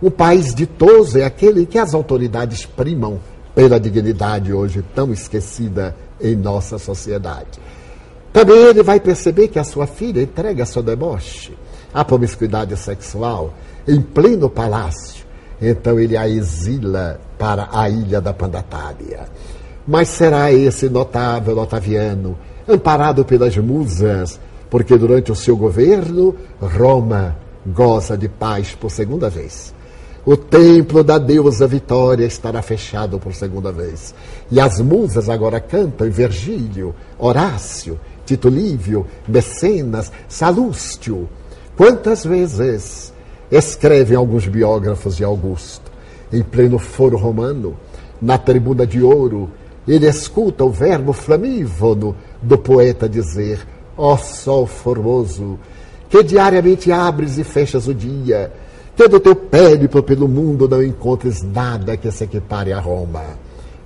O 0.00 0.08
país 0.08 0.54
ditoso 0.54 1.18
é 1.18 1.24
aquele 1.24 1.66
que 1.66 1.76
as 1.76 1.92
autoridades 1.92 2.64
primam 2.64 3.18
pela 3.56 3.80
dignidade 3.80 4.52
hoje 4.52 4.84
tão 4.94 5.12
esquecida 5.12 5.96
em 6.20 6.36
nossa 6.36 6.78
sociedade. 6.78 7.58
Também 8.32 8.56
ele 8.56 8.84
vai 8.84 9.00
perceber 9.00 9.48
que 9.48 9.58
a 9.58 9.64
sua 9.64 9.86
filha 9.86 10.22
entrega 10.22 10.64
seu 10.64 10.82
deboche, 10.82 11.58
a 11.92 12.04
promiscuidade 12.04 12.76
sexual, 12.76 13.52
em 13.86 14.00
pleno 14.00 14.48
palácio. 14.48 15.26
Então 15.60 15.98
ele 15.98 16.16
a 16.16 16.28
exila 16.28 17.20
para 17.36 17.68
a 17.72 17.90
ilha 17.90 18.20
da 18.20 18.32
Pandatária. 18.32 19.28
Mas 19.84 20.08
será 20.08 20.52
esse 20.52 20.88
notável 20.88 21.58
Otaviano, 21.58 22.38
amparado 22.68 23.24
pelas 23.24 23.56
musas, 23.56 24.38
porque 24.70 24.96
durante 24.96 25.32
o 25.32 25.36
seu 25.36 25.56
governo, 25.56 26.34
Roma 26.60 27.36
goza 27.66 28.16
de 28.16 28.28
paz 28.28 28.74
por 28.74 28.90
segunda 28.90 29.28
vez. 29.28 29.74
O 30.24 30.36
templo 30.36 31.02
da 31.02 31.16
deusa 31.16 31.66
Vitória 31.66 32.26
estará 32.26 32.60
fechado 32.60 33.18
por 33.18 33.34
segunda 33.34 33.72
vez. 33.72 34.14
E 34.50 34.60
as 34.60 34.80
musas 34.80 35.28
agora 35.28 35.58
cantam 35.60 36.10
Virgílio, 36.10 36.94
Horácio, 37.18 37.98
Tito 38.26 38.48
Lívio, 38.48 39.06
Mecenas, 39.26 40.12
Salústio. 40.28 41.28
Quantas 41.76 42.24
vezes 42.24 43.12
escrevem 43.50 44.16
alguns 44.16 44.46
biógrafos 44.46 45.16
de 45.16 45.24
Augusto, 45.24 45.90
em 46.30 46.42
pleno 46.42 46.78
foro 46.78 47.16
romano, 47.16 47.74
na 48.20 48.36
tribuna 48.36 48.86
de 48.86 49.02
ouro, 49.02 49.48
ele 49.86 50.06
escuta 50.06 50.64
o 50.64 50.70
verbo 50.70 51.14
flamívono 51.14 52.14
do 52.42 52.58
poeta 52.58 53.08
dizer: 53.08 53.66
Ó 53.98 54.16
sol 54.16 54.66
formoso, 54.66 55.58
que 56.08 56.22
diariamente 56.22 56.92
abres 56.92 57.36
e 57.36 57.44
fechas 57.44 57.88
o 57.88 57.94
dia, 57.94 58.52
que 58.96 59.08
do 59.08 59.18
teu 59.18 59.34
périplo 59.34 60.02
pelo 60.02 60.28
mundo 60.28 60.68
não 60.68 60.82
encontres 60.82 61.42
nada 61.42 61.96
que 61.96 62.10
se 62.10 62.24
equipare 62.24 62.72
a 62.72 62.80
Roma. 62.80 63.24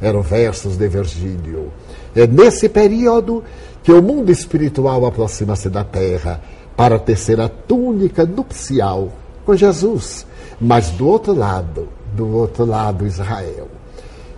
Eram 0.01 0.21
versos 0.21 0.77
de 0.77 0.87
Virgílio. 0.87 1.73
É 2.15 2.27
nesse 2.27 2.69
período 2.69 3.43
que 3.83 3.91
o 3.91 4.03
mundo 4.03 4.31
espiritual 4.31 5.07
aproxima-se 5.07 5.71
da 5.71 5.83
terra 5.83 6.41
para 6.77 6.99
tecer 6.99 7.41
a 7.41 7.49
túnica 7.49 8.25
nupcial 8.25 9.11
com 9.47 9.57
Jesus. 9.57 10.27
Mas 10.61 10.91
do 10.91 11.09
outro 11.09 11.35
lado, 11.35 11.89
do 12.15 12.29
outro 12.37 12.65
lado, 12.65 13.07
Israel. 13.07 13.69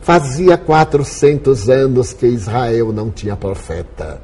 Fazia 0.01 0.57
400 0.57 1.69
anos 1.69 2.13
que 2.13 2.27
Israel 2.27 2.93
não 2.93 3.11
tinha 3.11 3.37
profeta. 3.37 4.21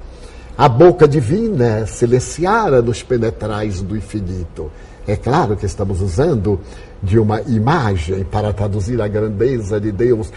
A 0.61 0.69
boca 0.69 1.09
divina 1.09 1.87
silenciara 1.87 2.83
nos 2.83 3.03
penetrais 3.03 3.81
do 3.81 3.97
infinito. 3.97 4.71
É 5.09 5.17
claro 5.17 5.57
que 5.57 5.65
estamos 5.65 6.03
usando 6.03 6.61
de 7.03 7.19
uma 7.19 7.41
imagem 7.41 8.25
para 8.25 8.53
traduzir 8.53 9.01
a 9.01 9.09
grandeza 9.09 9.81
de 9.81 9.91
Deus, 9.91 10.31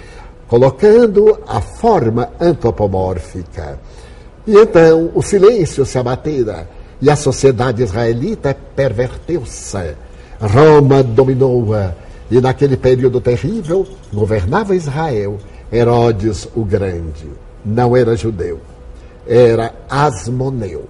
colocando 0.47 1.37
a 1.45 1.59
forma 1.59 2.29
antropomórfica. 2.39 3.77
E 4.47 4.55
então 4.55 5.11
o 5.13 5.21
silêncio 5.21 5.85
se 5.85 5.97
abatera 5.97 6.69
e 7.01 7.09
a 7.09 7.17
sociedade 7.17 7.83
israelita 7.83 8.55
perverteu-se. 8.77 9.93
Roma 10.39 11.03
dominou-a 11.03 11.95
e 12.31 12.39
naquele 12.39 12.77
período 12.77 13.19
terrível 13.19 13.85
governava 14.13 14.73
Israel 14.73 15.37
Herodes 15.69 16.47
o 16.55 16.63
Grande. 16.63 17.29
Não 17.65 17.97
era 17.97 18.15
judeu 18.15 18.61
era 19.27 19.73
Asmoneu. 19.89 20.87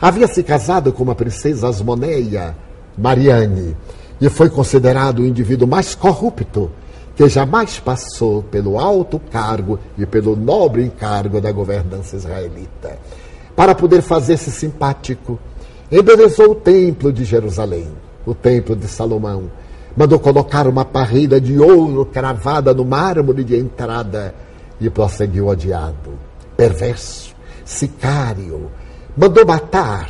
Havia 0.00 0.26
se 0.26 0.42
casado 0.42 0.92
com 0.92 1.02
uma 1.02 1.14
princesa 1.14 1.68
Asmoneia, 1.68 2.56
Mariane, 2.96 3.76
e 4.20 4.28
foi 4.28 4.48
considerado 4.48 5.20
o 5.20 5.26
indivíduo 5.26 5.68
mais 5.68 5.94
corrupto 5.94 6.70
que 7.16 7.28
jamais 7.28 7.78
passou 7.78 8.42
pelo 8.42 8.78
alto 8.78 9.20
cargo 9.30 9.78
e 9.98 10.06
pelo 10.06 10.34
nobre 10.34 10.82
encargo 10.82 11.40
da 11.40 11.52
governança 11.52 12.16
israelita. 12.16 12.98
Para 13.54 13.74
poder 13.74 14.00
fazer-se 14.00 14.50
simpático, 14.50 15.38
embelezou 15.92 16.52
o 16.52 16.54
templo 16.54 17.12
de 17.12 17.24
Jerusalém, 17.24 17.88
o 18.24 18.34
templo 18.34 18.74
de 18.74 18.88
Salomão. 18.88 19.50
Mandou 19.94 20.18
colocar 20.18 20.66
uma 20.66 20.84
parreira 20.84 21.38
de 21.38 21.58
ouro 21.58 22.06
cravada 22.06 22.72
no 22.72 22.86
mármore 22.86 23.44
de 23.44 23.56
entrada 23.56 24.34
e 24.80 24.88
prosseguiu 24.88 25.48
odiado, 25.48 26.12
perverso 26.56 27.29
sicário, 27.64 28.70
mandou 29.16 29.46
matar 29.46 30.08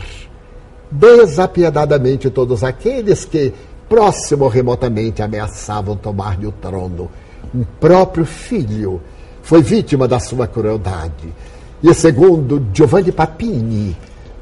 desapiedadamente 0.91 2.31
todos 2.31 2.65
aqueles 2.65 3.25
que, 3.25 3.53
próximo 3.89 4.45
ou 4.45 4.51
remotamente, 4.51 5.23
ameaçavam 5.23 5.97
tomar-lhe 5.97 6.47
o 6.47 6.53
trono. 6.53 7.11
Um 7.55 7.65
próprio 7.79 8.25
filho 8.25 9.01
foi 9.43 9.63
vítima 9.63 10.07
da 10.07 10.19
sua 10.19 10.47
crueldade. 10.47 11.33
E 11.83 11.95
segundo 11.95 12.67
Giovanni 12.73 13.11
Papini, 13.11 13.97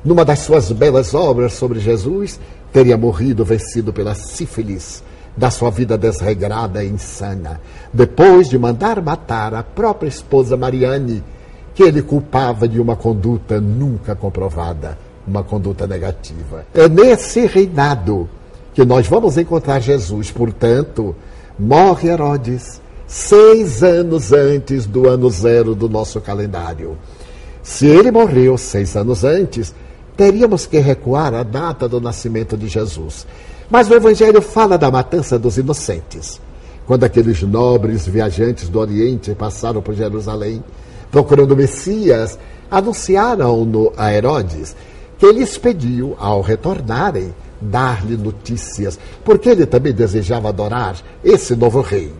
numa 0.04 0.24
das 0.24 0.40
suas 0.40 0.72
belas 0.72 1.14
obras 1.14 1.52
sobre 1.52 1.78
Jesus, 1.78 2.40
teria 2.72 2.96
morrido 2.96 3.44
vencido 3.44 3.92
pela 3.92 4.14
sífilis 4.14 5.02
da 5.36 5.50
sua 5.50 5.70
vida 5.70 5.96
desregrada 5.96 6.82
e 6.82 6.88
insana, 6.88 7.60
depois 7.92 8.48
de 8.48 8.58
mandar 8.58 9.00
matar 9.00 9.54
a 9.54 9.62
própria 9.62 10.08
esposa 10.08 10.56
Mariane, 10.56 11.22
que 11.78 11.84
ele 11.84 12.02
culpava 12.02 12.66
de 12.66 12.80
uma 12.80 12.96
conduta 12.96 13.60
nunca 13.60 14.12
comprovada, 14.16 14.98
uma 15.24 15.44
conduta 15.44 15.86
negativa. 15.86 16.66
É 16.74 16.88
nesse 16.88 17.46
reinado 17.46 18.28
que 18.74 18.84
nós 18.84 19.06
vamos 19.06 19.38
encontrar 19.38 19.78
Jesus, 19.78 20.28
portanto, 20.32 21.14
morre 21.56 22.08
Herodes 22.08 22.80
seis 23.06 23.84
anos 23.84 24.32
antes 24.32 24.86
do 24.86 25.08
ano 25.08 25.30
zero 25.30 25.72
do 25.72 25.88
nosso 25.88 26.20
calendário. 26.20 26.98
Se 27.62 27.86
ele 27.86 28.10
morreu 28.10 28.58
seis 28.58 28.96
anos 28.96 29.22
antes, 29.22 29.72
teríamos 30.16 30.66
que 30.66 30.80
recuar 30.80 31.32
a 31.32 31.44
data 31.44 31.88
do 31.88 32.00
nascimento 32.00 32.56
de 32.56 32.66
Jesus. 32.66 33.24
Mas 33.70 33.88
o 33.88 33.94
Evangelho 33.94 34.42
fala 34.42 34.76
da 34.76 34.90
matança 34.90 35.38
dos 35.38 35.56
inocentes. 35.56 36.40
Quando 36.88 37.04
aqueles 37.04 37.40
nobres 37.44 38.04
viajantes 38.04 38.68
do 38.68 38.80
Oriente 38.80 39.32
passaram 39.32 39.80
por 39.80 39.94
Jerusalém 39.94 40.60
procurando 41.10 41.52
o 41.52 41.56
Messias, 41.56 42.38
anunciaram-no 42.70 43.92
a 43.96 44.12
Herodes 44.12 44.76
que 45.18 45.32
lhes 45.32 45.58
pediu, 45.58 46.14
ao 46.18 46.40
retornarem, 46.40 47.34
dar-lhe 47.60 48.16
notícias, 48.16 48.98
porque 49.24 49.48
ele 49.48 49.66
também 49.66 49.92
desejava 49.92 50.48
adorar 50.48 50.96
esse 51.24 51.56
novo 51.56 51.80
rei. 51.80 52.12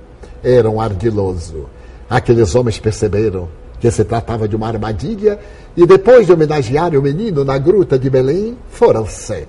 Era 0.43 0.69
um 0.69 0.81
ardiloso. 0.81 1.67
Aqueles 2.11 2.55
homens 2.55 2.79
perceberam 2.79 3.49
que 3.79 3.91
se 3.91 4.05
tratava 4.05 4.49
de 4.49 4.57
uma 4.57 4.67
armadilha 4.67 5.39
e 5.77 5.87
depois 5.87 6.27
de 6.27 6.33
homenagear 6.33 6.95
o 6.97 7.03
menino 7.03 7.45
na 7.45 7.57
gruta 7.57 7.97
de 7.97 8.11
Belém, 8.11 8.57
foram-se. 8.71 9.47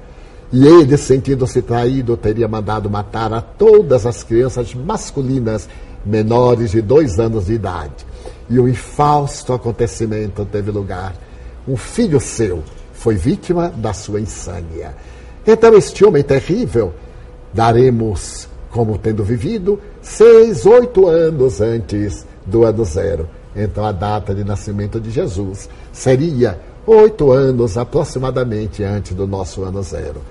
E 0.52 0.68
ele, 0.68 0.98
sentindo-se 0.98 1.62
traído, 1.62 2.18
teria 2.18 2.48
mandado 2.48 2.90
matar 2.90 3.34
a 3.34 3.42
todas 3.42 4.06
as 4.06 4.24
crianças 4.24 4.74
masculinas 4.76 5.68
menores 6.06 6.72
de 6.72 6.82
dois 6.82 7.20
anos 7.20 7.46
de 7.48 7.54
idade. 7.54 8.06
E 8.50 8.60
o 8.60 8.68
infausto 8.68 9.54
acontecimento 9.54 10.46
teve 10.46 10.72
lugar. 10.72 11.14
Um 11.68 11.78
filho 11.78 12.20
seu 12.20 12.64
foi 12.94 13.16
vítima 13.16 13.70
da 13.70 13.94
sua 13.94 14.20
insânia. 14.20 14.96
Então, 15.46 15.74
este 15.76 16.04
homem 16.04 16.24
terrível, 16.24 16.94
daremos 17.54 18.48
como 18.72 18.98
tendo 18.98 19.24
vivido 19.24 19.80
seis, 20.02 20.66
oito 20.66 21.08
anos 21.08 21.62
antes 21.62 22.26
do 22.46 22.64
ano 22.64 22.84
zero. 22.86 23.28
Então, 23.56 23.86
a 23.86 23.92
data 23.92 24.34
de 24.34 24.44
nascimento 24.44 25.00
de 25.00 25.10
Jesus 25.12 25.70
seria 25.92 26.60
oito 26.86 27.32
anos 27.32 27.78
aproximadamente 27.78 28.84
antes 28.84 29.16
do 29.16 29.28
nosso 29.28 29.64
ano 29.64 29.82
zero. 29.82 30.22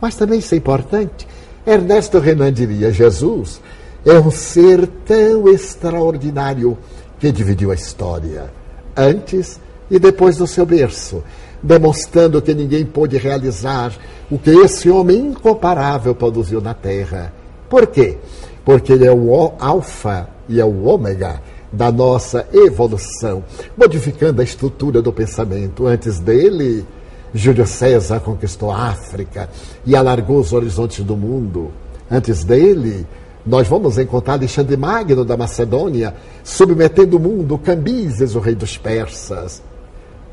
Mas 0.00 0.14
também 0.14 0.38
isso 0.38 0.54
é 0.54 0.58
importante. 0.58 1.26
Ernesto 1.66 2.18
Renan 2.18 2.52
diria: 2.52 2.92
Jesus 2.92 3.60
é 4.04 4.18
um 4.18 4.30
ser 4.30 4.86
tão 5.04 5.48
extraordinário 5.48 6.76
que 7.18 7.32
dividiu 7.32 7.70
a 7.70 7.74
história, 7.74 8.50
antes 8.96 9.60
e 9.90 9.98
depois 9.98 10.36
do 10.36 10.46
seu 10.46 10.66
berço, 10.66 11.22
demonstrando 11.62 12.42
que 12.42 12.54
ninguém 12.54 12.84
pôde 12.84 13.16
realizar 13.16 13.92
o 14.30 14.38
que 14.38 14.50
esse 14.50 14.90
homem 14.90 15.28
incomparável 15.28 16.14
produziu 16.14 16.60
na 16.60 16.74
Terra. 16.74 17.32
Por 17.68 17.86
quê? 17.86 18.18
Porque 18.64 18.92
ele 18.92 19.06
é 19.06 19.12
o 19.12 19.52
alfa 19.58 20.28
e 20.48 20.60
é 20.60 20.64
o 20.64 20.84
ômega 20.84 21.40
da 21.72 21.90
nossa 21.90 22.46
evolução, 22.52 23.44
modificando 23.76 24.40
a 24.40 24.44
estrutura 24.44 25.02
do 25.02 25.12
pensamento. 25.12 25.86
Antes 25.86 26.18
dele, 26.18 26.86
Júlio 27.34 27.66
César 27.66 28.20
conquistou 28.20 28.70
a 28.70 28.88
África 28.88 29.48
e 29.84 29.94
alargou 29.94 30.38
os 30.38 30.52
horizontes 30.52 31.04
do 31.04 31.16
mundo. 31.16 31.70
Antes 32.10 32.44
dele, 32.44 33.06
nós 33.46 33.68
vamos 33.68 33.96
encontrar 33.96 34.34
Alexandre 34.34 34.76
Magno 34.76 35.24
da 35.24 35.36
Macedônia 35.36 36.14
submetendo 36.42 37.16
o 37.16 37.20
mundo, 37.20 37.56
Cambises, 37.56 38.34
o 38.34 38.40
rei 38.40 38.56
dos 38.56 38.76
persas. 38.76 39.62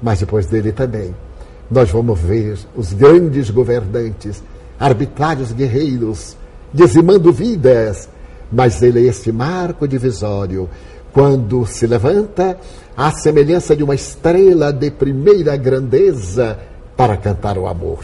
Mas 0.02 0.20
depois 0.20 0.48
dele 0.48 0.72
também, 0.72 1.14
nós 1.70 1.92
vamos 1.92 2.20
ver 2.20 2.58
os 2.76 2.92
grandes 2.92 3.52
governantes, 3.52 4.42
arbitrários 4.80 5.52
guerreiros, 5.52 6.36
dizimando 6.74 7.32
vidas. 7.32 8.10
Mas 8.52 8.82
ele 8.82 9.06
é 9.06 9.10
este 9.10 9.32
marco 9.32 9.88
divisório, 9.88 10.68
quando 11.12 11.68
se 11.68 11.86
levanta 11.86 12.58
à 12.98 13.12
semelhança 13.12 13.76
de 13.76 13.84
uma 13.84 13.94
estrela 13.94 14.74
de 14.74 14.90
primeira 14.90 15.56
grandeza 15.56 16.58
para 16.98 17.16
cantar 17.16 17.60
o 17.60 17.68
amor. 17.68 18.04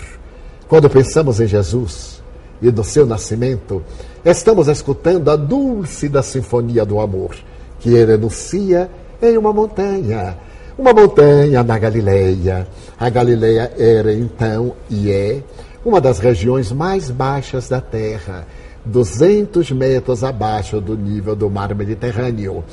Quando 0.68 0.88
pensamos 0.88 1.40
em 1.40 1.48
Jesus 1.48 2.22
e 2.62 2.72
no 2.72 2.84
seu 2.84 3.08
nascimento, 3.08 3.84
estamos 4.24 4.68
escutando 4.68 5.30
a 5.30 5.36
dulce 5.36 6.10
da 6.10 6.22
sinfonia 6.22 6.86
do 6.86 7.00
amor, 7.00 7.36
que 7.80 7.90
ele 7.90 8.14
anuncia 8.14 8.90
em 9.22 9.38
uma 9.38 9.54
montanha. 9.54 10.38
Uma 10.78 10.94
montanha 10.94 11.64
na 11.64 11.78
Galileia. 11.78 12.68
A 12.98 13.10
Galileia 13.10 13.72
era 13.78 14.14
então 14.14 14.74
e 14.90 15.12
é 15.12 15.44
uma 15.84 16.00
das 16.00 16.20
regiões 16.20 16.72
mais 16.72 17.10
baixas 17.10 17.70
da 17.70 17.82
Terra, 17.82 18.46
200 18.86 19.72
metros 19.72 20.24
abaixo 20.24 20.80
do 20.80 20.96
nível 20.96 21.36
do 21.36 21.50
mar 21.50 21.74
Mediterrâneo. 21.76 22.64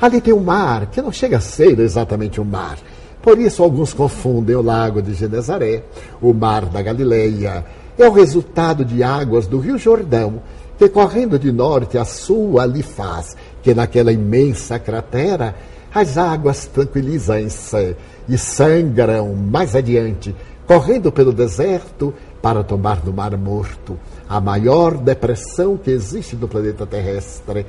Ali 0.00 0.20
tem 0.20 0.34
um 0.34 0.42
mar 0.42 0.86
que 0.86 1.00
não 1.00 1.10
chega 1.10 1.38
a 1.38 1.40
ser 1.40 1.78
exatamente 1.80 2.40
um 2.40 2.44
mar. 2.44 2.76
Por 3.22 3.38
isso, 3.40 3.62
alguns 3.62 3.92
confundem 3.92 4.54
o 4.54 4.62
lago 4.62 5.02
de 5.02 5.14
Genezaré, 5.14 5.82
o 6.20 6.32
mar 6.32 6.66
da 6.66 6.82
Galileia. 6.82 7.64
É 7.98 8.06
o 8.06 8.12
resultado 8.12 8.84
de 8.84 9.02
águas 9.02 9.46
do 9.46 9.58
Rio 9.58 9.78
Jordão, 9.78 10.42
que 10.78 10.88
correndo 10.88 11.38
de 11.38 11.50
norte 11.50 11.98
a 11.98 12.04
sul 12.04 12.60
ali 12.60 12.82
faz 12.82 13.36
que 13.62 13.74
naquela 13.74 14.12
imensa 14.12 14.78
cratera 14.78 15.54
as 15.92 16.18
águas 16.18 16.66
tranquilizam-se 16.66 17.96
e 18.28 18.36
sangram 18.36 19.34
mais 19.34 19.74
adiante, 19.74 20.34
correndo 20.66 21.10
pelo 21.10 21.32
deserto 21.32 22.12
para 22.42 22.62
tomar 22.62 23.04
no 23.04 23.12
Mar 23.12 23.36
Morto, 23.36 23.98
a 24.28 24.40
maior 24.40 24.96
depressão 24.96 25.76
que 25.76 25.90
existe 25.90 26.36
no 26.36 26.48
planeta 26.48 26.84
terrestre, 26.84 27.64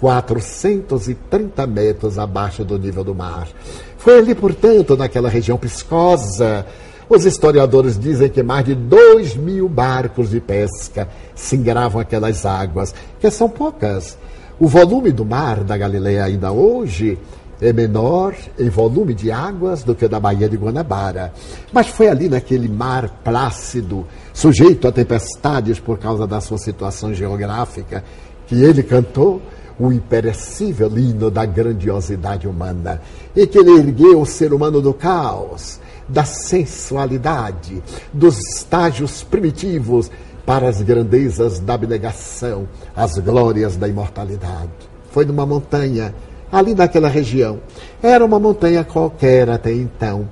430 0.00 1.66
metros 1.66 2.18
abaixo 2.18 2.64
do 2.64 2.78
nível 2.78 3.04
do 3.04 3.14
mar. 3.14 3.48
Foi 3.96 4.18
ali, 4.18 4.34
portanto, 4.34 4.96
naquela 4.96 5.28
região 5.28 5.58
piscosa, 5.58 6.66
os 7.08 7.24
historiadores 7.24 7.98
dizem 7.98 8.28
que 8.28 8.42
mais 8.42 8.64
de 8.64 8.74
dois 8.74 9.34
mil 9.34 9.68
barcos 9.68 10.30
de 10.30 10.40
pesca 10.40 11.08
singravam 11.34 12.00
aquelas 12.00 12.44
águas, 12.44 12.94
que 13.18 13.30
são 13.30 13.48
poucas. 13.48 14.18
O 14.60 14.66
volume 14.66 15.10
do 15.12 15.24
mar 15.24 15.64
da 15.64 15.76
Galileia 15.76 16.24
ainda 16.24 16.52
hoje 16.52 17.18
é 17.60 17.72
menor 17.72 18.34
em 18.58 18.68
volume 18.68 19.14
de 19.14 19.30
águas 19.30 19.82
do 19.82 19.94
que 19.94 20.04
o 20.04 20.08
da 20.08 20.20
Baía 20.20 20.48
de 20.48 20.56
Guanabara. 20.56 21.32
Mas 21.72 21.88
foi 21.88 22.08
ali 22.08 22.28
naquele 22.28 22.68
mar 22.68 23.08
plácido, 23.24 24.06
sujeito 24.32 24.86
a 24.86 24.92
tempestades 24.92 25.80
por 25.80 25.98
causa 25.98 26.26
da 26.26 26.40
sua 26.40 26.58
situação 26.58 27.14
geográfica, 27.14 28.04
que 28.46 28.62
ele 28.62 28.82
cantou 28.82 29.40
o 29.78 29.92
imperecível 29.92 30.90
hino 30.98 31.30
da 31.30 31.44
grandiosidade 31.44 32.48
humana 32.48 33.00
e 33.34 33.46
que 33.46 33.58
ele 33.58 33.78
ergueu 33.78 34.20
o 34.20 34.26
ser 34.26 34.52
humano 34.52 34.80
do 34.82 34.92
caos 34.92 35.80
da 36.08 36.24
sensualidade, 36.24 37.82
dos 38.12 38.38
estágios 38.38 39.22
primitivos 39.22 40.10
para 40.46 40.68
as 40.68 40.80
grandezas 40.80 41.58
da 41.58 41.74
abnegação, 41.74 42.66
as 42.96 43.18
glórias 43.18 43.76
da 43.76 43.86
imortalidade. 43.86 44.70
Foi 45.10 45.24
numa 45.26 45.44
montanha, 45.44 46.14
ali 46.50 46.74
naquela 46.74 47.08
região. 47.08 47.60
Era 48.02 48.24
uma 48.24 48.40
montanha 48.40 48.82
qualquer 48.82 49.50
até 49.50 49.72
então. 49.72 50.28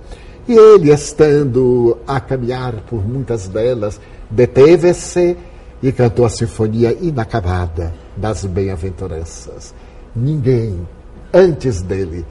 E 0.49 0.55
ele, 0.55 0.91
estando 0.91 1.99
a 2.07 2.19
caminhar 2.21 2.75
por 2.89 3.07
muitas 3.07 3.49
delas, 3.49 4.01
deteve-se 4.31 5.37
e 5.83 5.93
cantou 5.93 6.25
a 6.25 6.31
sinfonia 6.31 6.97
inacabada 6.99 7.93
das 8.17 8.45
bem-aventuranças. 8.45 9.75
Ninguém 10.15 10.87
antes 11.33 11.83
dele 11.83 12.25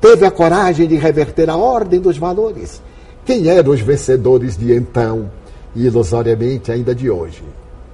teve 0.00 0.26
a 0.26 0.30
coragem 0.30 0.86
de 0.86 0.96
reverter 0.96 1.48
a 1.48 1.56
ordem 1.56 2.00
dos 2.00 2.18
valores 2.18 2.82
quem 3.30 3.46
eram 3.46 3.70
os 3.70 3.80
vencedores 3.80 4.56
de 4.56 4.74
então 4.74 5.30
e 5.72 5.86
ilusoriamente 5.86 6.72
ainda 6.72 6.92
de 6.92 7.08
hoje? 7.08 7.44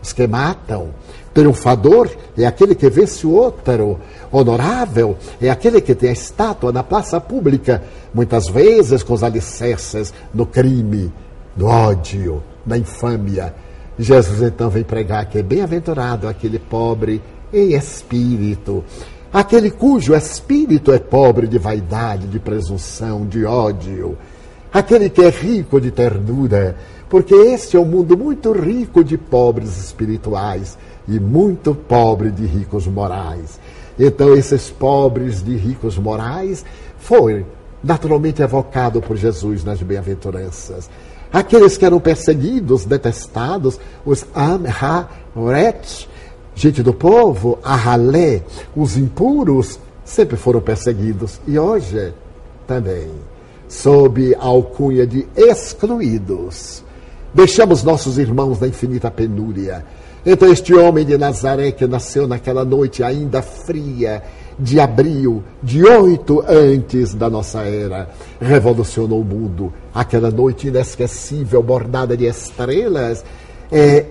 Os 0.02 0.10
que 0.10 0.26
matam. 0.26 0.88
Triunfador 1.34 2.08
é 2.38 2.46
aquele 2.46 2.74
que 2.74 2.88
vence 2.88 3.26
o 3.26 3.32
outro. 3.32 4.00
Honorável 4.32 5.14
é 5.38 5.50
aquele 5.50 5.82
que 5.82 5.94
tem 5.94 6.08
a 6.08 6.12
estátua 6.14 6.72
na 6.72 6.82
praça 6.82 7.20
pública, 7.20 7.82
muitas 8.14 8.48
vezes 8.48 9.02
com 9.02 9.12
os 9.12 9.22
alicerces 9.22 10.14
no 10.32 10.46
crime, 10.46 11.12
no 11.54 11.66
ódio, 11.66 12.42
na 12.64 12.78
infâmia. 12.78 13.54
Jesus 13.98 14.40
então 14.40 14.70
vem 14.70 14.84
pregar 14.84 15.26
que 15.26 15.36
é 15.36 15.42
bem-aventurado 15.42 16.28
aquele 16.28 16.58
pobre 16.58 17.20
em 17.52 17.74
espírito, 17.74 18.82
aquele 19.30 19.70
cujo 19.70 20.14
espírito 20.14 20.90
é 20.94 20.98
pobre 20.98 21.46
de 21.46 21.58
vaidade, 21.58 22.26
de 22.26 22.38
presunção, 22.38 23.26
de 23.26 23.44
ódio 23.44 24.16
aquele 24.78 25.08
que 25.08 25.22
é 25.22 25.30
rico 25.30 25.80
de 25.80 25.90
ternura, 25.90 26.76
porque 27.08 27.34
este 27.34 27.78
é 27.78 27.80
um 27.80 27.86
mundo 27.86 28.14
muito 28.14 28.52
rico 28.52 29.02
de 29.02 29.16
pobres 29.16 29.78
espirituais 29.78 30.76
e 31.08 31.18
muito 31.18 31.74
pobre 31.74 32.30
de 32.30 32.44
ricos 32.44 32.86
morais. 32.86 33.58
Então, 33.98 34.36
esses 34.36 34.68
pobres 34.68 35.42
de 35.42 35.56
ricos 35.56 35.96
morais 35.96 36.62
foram 36.98 37.46
naturalmente 37.82 38.42
evocado 38.42 39.00
por 39.00 39.16
Jesus 39.16 39.64
nas 39.64 39.80
bem-aventuranças. 39.80 40.90
Aqueles 41.32 41.78
que 41.78 41.86
eram 41.86 41.98
perseguidos, 41.98 42.84
detestados, 42.84 43.80
os 44.04 44.26
Amharet, 44.34 46.06
gente 46.54 46.82
do 46.82 46.92
povo, 46.92 47.58
Ahalé, 47.64 48.42
os 48.76 48.98
impuros, 48.98 49.80
sempre 50.04 50.36
foram 50.36 50.60
perseguidos. 50.60 51.40
E 51.48 51.58
hoje 51.58 52.12
também, 52.66 53.08
sob 53.68 54.34
a 54.34 54.44
alcunha 54.44 55.06
de 55.06 55.26
excluídos. 55.36 56.84
Deixamos 57.34 57.82
nossos 57.82 58.18
irmãos 58.18 58.60
na 58.60 58.68
infinita 58.68 59.10
penúria. 59.10 59.84
Então, 60.24 60.50
este 60.50 60.74
homem 60.74 61.04
de 61.04 61.16
Nazaré, 61.16 61.70
que 61.70 61.86
nasceu 61.86 62.26
naquela 62.26 62.64
noite 62.64 63.02
ainda 63.02 63.42
fria, 63.42 64.22
de 64.58 64.80
abril 64.80 65.44
de 65.62 65.84
oito 65.84 66.42
antes 66.48 67.14
da 67.14 67.28
nossa 67.28 67.60
era, 67.62 68.08
revolucionou 68.40 69.20
o 69.20 69.24
mundo. 69.24 69.72
Aquela 69.94 70.30
noite 70.30 70.68
inesquecível, 70.68 71.62
bordada 71.62 72.16
de 72.16 72.26
estrelas, 72.26 73.24
é 73.70 74.06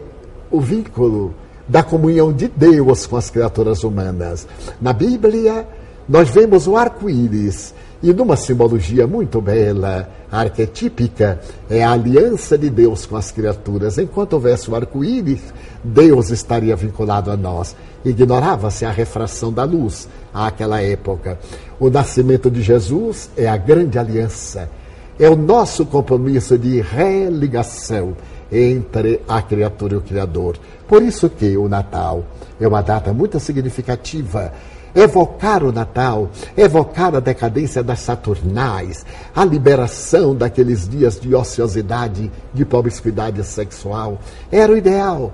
o 0.51 0.61
vínculo 0.61 1.33
da 1.67 1.81
comunhão 1.81 2.31
de 2.31 2.47
Deus 2.47 3.07
com 3.07 3.17
as 3.17 3.29
criaturas 3.29 3.83
humanas. 3.83 4.47
Na 4.79 4.93
Bíblia, 4.93 5.67
nós 6.07 6.29
vemos 6.29 6.67
o 6.67 6.77
arco-íris 6.77 7.73
e 8.03 8.13
numa 8.13 8.35
simbologia 8.35 9.07
muito 9.07 9.41
bela, 9.41 10.09
arquetípica, 10.31 11.39
é 11.69 11.83
a 11.83 11.91
aliança 11.91 12.57
de 12.57 12.69
Deus 12.69 13.05
com 13.05 13.15
as 13.15 13.31
criaturas. 13.31 13.97
Enquanto 13.97 14.33
houvesse 14.33 14.69
o 14.69 14.75
arco-íris, 14.75 15.41
Deus 15.83 16.29
estaria 16.29 16.75
vinculado 16.75 17.31
a 17.31 17.37
nós. 17.37 17.75
Ignorava-se 18.03 18.85
a 18.85 18.91
refração 18.91 19.51
da 19.51 19.63
luz 19.63 20.07
àquela 20.33 20.81
época. 20.81 21.39
O 21.79 21.89
nascimento 21.89 22.51
de 22.51 22.61
Jesus 22.61 23.29
é 23.35 23.47
a 23.47 23.57
grande 23.57 23.97
aliança. 23.97 24.69
É 25.17 25.29
o 25.29 25.35
nosso 25.35 25.85
compromisso 25.85 26.57
de 26.57 26.81
religação 26.81 28.15
entre 28.51 29.21
a 29.27 29.41
criatura 29.41 29.95
e 29.95 29.97
o 29.97 30.01
Criador. 30.01 30.57
Por 30.87 31.01
isso 31.01 31.29
que 31.29 31.57
o 31.57 31.67
Natal 31.67 32.23
é 32.59 32.67
uma 32.67 32.81
data 32.81 33.11
muito 33.11 33.39
significativa 33.39 34.51
evocar 34.95 35.63
o 35.63 35.71
Natal, 35.71 36.29
evocar 36.55 37.13
a 37.13 37.19
decadência 37.19 37.83
das 37.83 37.99
Saturnais, 37.99 39.05
a 39.35 39.43
liberação 39.43 40.33
daqueles 40.33 40.87
dias 40.87 41.19
de 41.19 41.35
ociosidade, 41.35 42.31
de 42.53 42.65
promiscuidade 42.65 43.43
sexual, 43.43 44.19
era 44.49 44.71
o 44.71 44.77
ideal. 44.77 45.33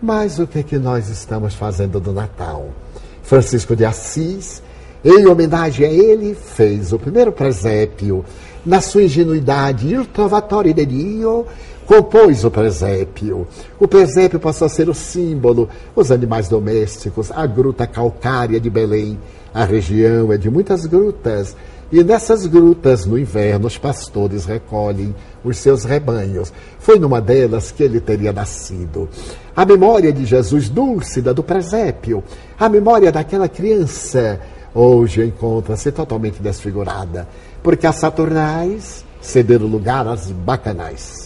Mas 0.00 0.38
o 0.38 0.46
que, 0.46 0.60
é 0.60 0.62
que 0.62 0.78
nós 0.78 1.08
estamos 1.08 1.54
fazendo 1.54 1.98
do 1.98 2.12
Natal? 2.12 2.68
Francisco 3.22 3.74
de 3.74 3.84
Assis, 3.84 4.62
em 5.04 5.26
homenagem 5.26 5.86
a 5.86 5.90
ele, 5.90 6.34
fez 6.34 6.92
o 6.92 6.98
primeiro 6.98 7.32
presépio. 7.32 8.24
Na 8.64 8.80
sua 8.80 9.02
ingenuidade, 9.02 9.92
il 9.92 10.06
trovatore 10.06 10.72
de 10.72 10.86
Dio, 10.86 11.46
compôs 11.86 12.44
o 12.44 12.50
presépio. 12.50 13.46
O 13.78 13.86
presépio 13.86 14.40
passou 14.40 14.66
a 14.66 14.68
ser 14.68 14.88
o 14.88 14.94
símbolo, 14.94 15.68
os 15.94 16.10
animais 16.10 16.48
domésticos, 16.48 17.30
a 17.30 17.46
gruta 17.46 17.86
calcária 17.86 18.60
de 18.60 18.70
Belém. 18.70 19.18
A 19.52 19.64
região 19.64 20.32
é 20.32 20.36
de 20.36 20.50
muitas 20.50 20.84
grutas, 20.84 21.56
e 21.92 22.02
nessas 22.02 22.46
grutas, 22.46 23.06
no 23.06 23.16
inverno, 23.16 23.68
os 23.68 23.78
pastores 23.78 24.44
recolhem 24.44 25.14
os 25.44 25.58
seus 25.58 25.84
rebanhos. 25.84 26.52
Foi 26.80 26.98
numa 26.98 27.20
delas 27.20 27.70
que 27.70 27.84
ele 27.84 28.00
teria 28.00 28.32
nascido. 28.32 29.08
A 29.54 29.64
memória 29.64 30.12
de 30.12 30.24
Jesus 30.24 30.68
dúlcida 30.68 31.32
do 31.32 31.44
presépio, 31.44 32.24
a 32.58 32.68
memória 32.68 33.12
daquela 33.12 33.48
criança, 33.48 34.40
hoje 34.74 35.24
encontra-se 35.24 35.92
totalmente 35.92 36.42
desfigurada, 36.42 37.28
porque 37.62 37.86
as 37.86 37.94
saturnais 37.94 39.04
cederam 39.20 39.68
lugar 39.68 40.08
às 40.08 40.32
bacanais 40.32 41.23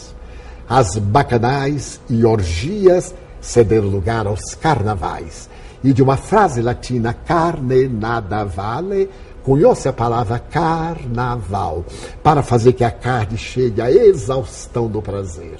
as 0.68 0.98
bacanais 0.98 2.00
e 2.11 2.24
orgias 2.24 3.14
cederam 3.40 3.88
lugar 3.88 4.26
aos 4.26 4.54
carnavais. 4.54 5.48
E 5.83 5.92
de 5.92 6.02
uma 6.02 6.16
frase 6.16 6.61
latina, 6.61 7.14
carne 7.14 7.88
nada 7.88 8.44
vale, 8.44 9.09
cunhou-se 9.44 9.88
a 9.88 9.92
palavra 9.92 10.38
carnaval, 10.38 11.85
para 12.22 12.42
fazer 12.42 12.72
que 12.72 12.85
a 12.85 12.90
carne 12.90 13.38
chegue 13.38 13.81
à 13.81 13.90
exaustão 13.90 14.88
do 14.88 15.00
prazer. 15.00 15.57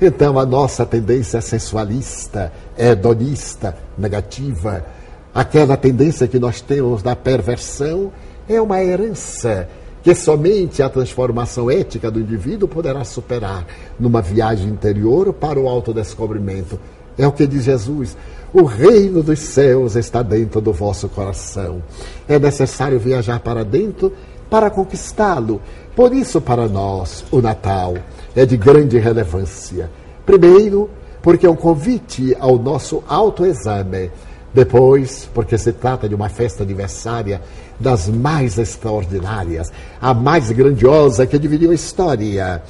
Então, 0.00 0.38
a 0.38 0.44
nossa 0.44 0.84
tendência 0.84 1.40
sensualista, 1.40 2.52
hedonista, 2.76 3.76
negativa, 3.96 4.84
aquela 5.32 5.76
tendência 5.76 6.26
que 6.26 6.38
nós 6.38 6.60
temos 6.60 7.02
da 7.02 7.14
perversão, 7.14 8.12
é 8.48 8.60
uma 8.60 8.82
herança 8.82 9.68
que 10.02 10.14
somente 10.14 10.82
a 10.82 10.88
transformação 10.88 11.70
ética 11.70 12.10
do 12.10 12.20
indivíduo 12.20 12.68
poderá 12.68 13.04
superar 13.04 13.66
numa 13.98 14.20
viagem 14.20 14.68
interior 14.68 15.32
para 15.32 15.60
o 15.60 15.68
autodescobrimento. 15.68 16.78
É 17.16 17.26
o 17.26 17.32
que 17.32 17.46
diz 17.46 17.64
Jesus. 17.64 18.16
O 18.52 18.64
reino 18.64 19.22
dos 19.22 19.38
céus 19.38 19.96
está 19.96 20.22
dentro 20.22 20.60
do 20.60 20.72
vosso 20.72 21.08
coração. 21.08 21.82
É 22.28 22.38
necessário 22.38 22.98
viajar 22.98 23.40
para 23.40 23.64
dentro 23.64 24.12
para 24.50 24.70
conquistá-lo. 24.70 25.60
Por 25.94 26.12
isso, 26.12 26.40
para 26.40 26.68
nós, 26.68 27.24
o 27.30 27.40
Natal 27.40 27.94
é 28.34 28.44
de 28.44 28.56
grande 28.56 28.98
relevância. 28.98 29.90
Primeiro, 30.26 30.90
porque 31.22 31.46
é 31.46 31.50
um 31.50 31.56
convite 31.56 32.36
ao 32.38 32.58
nosso 32.58 33.02
autoexame. 33.06 34.10
Depois, 34.52 35.28
porque 35.32 35.56
se 35.56 35.72
trata 35.72 36.06
de 36.08 36.14
uma 36.14 36.28
festa 36.28 36.62
aniversária 36.62 37.40
das 37.82 38.08
mais 38.08 38.56
extraordinárias, 38.56 39.70
a 40.00 40.14
mais 40.14 40.50
grandiosa 40.50 41.26
que 41.26 41.38
dividiu 41.38 41.70
a 41.70 41.74
história. 41.74 42.62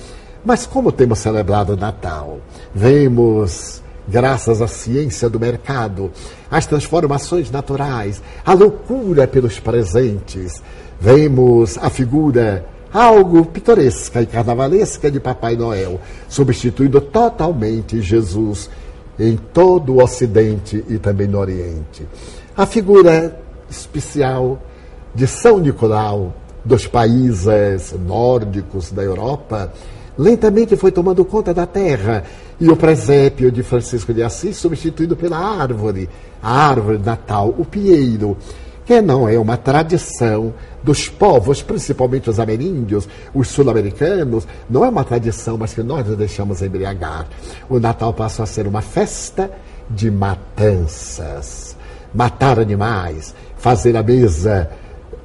Mas 0.45 0.67
como 0.67 0.91
temos 0.91 1.21
celebrado 1.21 1.75
o 1.75 1.77
Natal? 1.77 2.41
Vemos, 2.75 3.81
graças 4.09 4.61
à 4.61 4.67
ciência 4.67 5.29
do 5.29 5.39
mercado, 5.39 6.11
as 6.51 6.67
transformações 6.67 7.51
naturais, 7.51 8.21
a 8.45 8.53
loucura 8.53 9.29
pelos 9.29 9.61
presentes. 9.61 10.61
Vemos 11.01 11.79
a 11.79 11.89
figura 11.89 12.67
algo 12.93 13.45
pitoresca 13.47 14.21
e 14.21 14.27
carnavalesca 14.27 15.11
de 15.11 15.21
Papai 15.21 15.57
Noel, 15.57 16.01
substituindo 16.29 17.01
totalmente 17.01 18.01
Jesus 18.03 18.69
em 19.19 19.37
todo 19.37 19.95
o 19.95 20.03
Ocidente 20.03 20.85
e 20.89 20.99
também 20.99 21.27
no 21.27 21.39
Oriente. 21.39 22.07
A 22.57 22.67
figura 22.67 23.41
especial 23.71 24.61
de 25.15 25.27
São 25.27 25.59
Nicolau, 25.59 26.33
dos 26.65 26.87
países 26.87 27.95
nórdicos 28.07 28.91
da 28.93 29.03
Europa, 29.03 29.73
lentamente 30.17 30.77
foi 30.77 30.93
tomando 30.93 31.25
conta 31.25 31.53
da 31.53 31.67
terra 31.67 32.25
e 32.61 32.69
o 32.69 32.77
presépio 32.77 33.51
de 33.51 33.63
Francisco 33.63 34.15
de 34.15 34.23
Assis 34.23 34.57
substituído 34.57 35.17
pela 35.17 35.39
árvore, 35.39 36.09
a 36.43 36.69
árvore 36.69 36.99
natal, 36.99 37.55
o 37.59 37.65
pinheiro, 37.65 38.37
que 38.85 39.01
não 39.01 39.29
é 39.29 39.39
uma 39.39 39.57
tradição 39.57 40.53
dos 40.83 41.09
povos, 41.09 41.63
principalmente 41.63 42.29
os 42.29 42.41
ameríndios, 42.41 43.09
os 43.35 43.49
sul-americanos, 43.49 44.47
não 44.69 44.85
é 44.85 44.89
uma 44.89 45.05
tradição, 45.05 45.57
mas 45.57 45.73
que 45.73 45.83
nós 45.83 46.07
nos 46.07 46.17
deixamos 46.17 46.63
embriagar. 46.63 47.27
O 47.69 47.79
Natal 47.79 48.13
passou 48.13 48.43
a 48.43 48.47
ser 48.47 48.67
uma 48.67 48.83
festa 48.83 49.51
de 49.89 50.11
matanças, 50.11 51.77
matar 52.13 52.59
animais, 52.59 53.35
fazer 53.57 53.97
a 53.97 54.03
mesa 54.03 54.69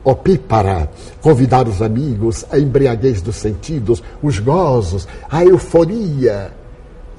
opípara, 0.03 0.89
convidar 1.21 1.67
os 1.67 1.81
amigos, 1.81 2.45
a 2.51 2.57
embriaguez 2.57 3.21
dos 3.21 3.35
sentidos, 3.35 4.01
os 4.21 4.39
gozos, 4.39 5.07
a 5.29 5.43
euforia. 5.43 6.51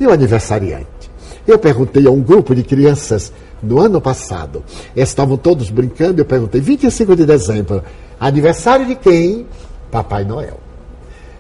E 0.01 0.07
o 0.07 0.13
aniversariante? 0.13 1.11
Eu 1.47 1.59
perguntei 1.59 2.07
a 2.07 2.11
um 2.11 2.21
grupo 2.21 2.55
de 2.55 2.63
crianças 2.63 3.33
no 3.63 3.81
ano 3.81 4.01
passado, 4.01 4.63
estavam 4.95 5.37
todos 5.37 5.71
brincando, 5.71 6.21
eu 6.21 6.25
perguntei, 6.25 6.61
25 6.61 7.17
de 7.17 7.27
dezembro, 7.27 7.83
aniversário 8.21 8.87
de 8.87 8.95
quem? 8.95 9.47
Papai 9.91 10.25
Noel. 10.25 10.59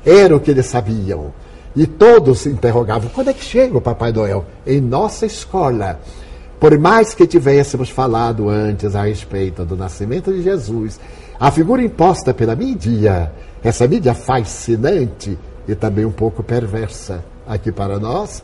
Era 0.04 0.34
o 0.36 0.40
que 0.40 0.50
eles 0.50 0.66
sabiam. 0.66 1.32
E 1.76 1.86
todos 1.86 2.40
se 2.40 2.48
interrogavam, 2.48 3.10
quando 3.14 3.28
é 3.28 3.32
que 3.32 3.44
chega 3.44 3.76
o 3.76 3.80
Papai 3.80 4.10
Noel? 4.10 4.44
Em 4.66 4.80
nossa 4.80 5.26
escola. 5.26 6.00
Por 6.58 6.76
mais 6.76 7.14
que 7.14 7.26
tivéssemos 7.26 7.88
falado 7.88 8.48
antes 8.48 8.96
a 8.96 9.04
respeito 9.04 9.64
do 9.64 9.76
nascimento 9.76 10.32
de 10.32 10.42
Jesus, 10.42 10.98
a 11.38 11.50
figura 11.50 11.82
imposta 11.82 12.34
pela 12.34 12.56
mídia, 12.56 13.32
essa 13.62 13.86
mídia 13.86 14.14
fascinante 14.14 15.38
e 15.68 15.74
também 15.74 16.04
um 16.04 16.10
pouco 16.10 16.42
perversa 16.42 17.24
aqui 17.46 17.70
para 17.70 17.98
nós, 17.98 18.42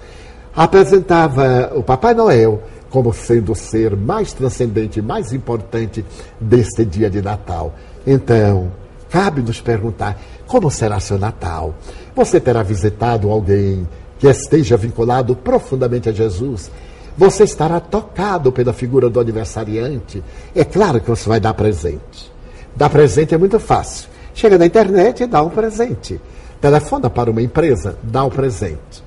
apresentava 0.55 1.73
o 1.75 1.83
Papai 1.83 2.15
Noel 2.15 2.63
como 2.91 3.13
sendo 3.13 3.53
o 3.53 3.57
ser 3.57 3.97
mais 3.97 4.33
transcendente, 4.33 5.03
mais 5.03 5.33
importante 5.33 6.05
deste 6.41 6.85
dia 6.85 7.11
de 7.11 7.21
Natal. 7.21 7.75
Então, 8.07 8.71
cabe 9.11 9.43
nos 9.43 9.61
perguntar: 9.61 10.17
como 10.47 10.71
será 10.71 11.01
seu 11.01 11.19
Natal? 11.19 11.75
Você 12.15 12.39
terá 12.39 12.63
visitado 12.63 13.29
alguém 13.31 13.89
que 14.21 14.29
esteja 14.29 14.77
vinculado 14.77 15.35
profundamente 15.35 16.09
a 16.09 16.13
Jesus? 16.13 16.71
Você 17.19 17.43
estará 17.43 17.81
tocado 17.81 18.53
pela 18.53 18.73
figura 18.73 19.11
do 19.11 19.19
aniversariante? 19.19 20.23
É 20.55 20.65
claro 20.65 21.01
que 21.01 21.11
você 21.11 21.29
vai 21.29 21.41
dar 21.41 21.55
presente. 21.55 22.34
Dar 22.77 22.91
presente 22.91 23.35
é 23.35 23.39
muito 23.39 23.61
fácil. 23.61 24.09
Chega 24.35 24.59
na 24.59 24.67
internet 24.67 25.23
e 25.23 25.27
dá 25.27 25.43
um 25.43 25.51
presente. 25.51 26.21
Telefona 26.61 27.09
para 27.09 27.31
uma 27.31 27.43
empresa, 27.43 27.97
dá 28.03 28.25
o 28.25 28.27
um 28.29 28.31
presente. 28.31 29.05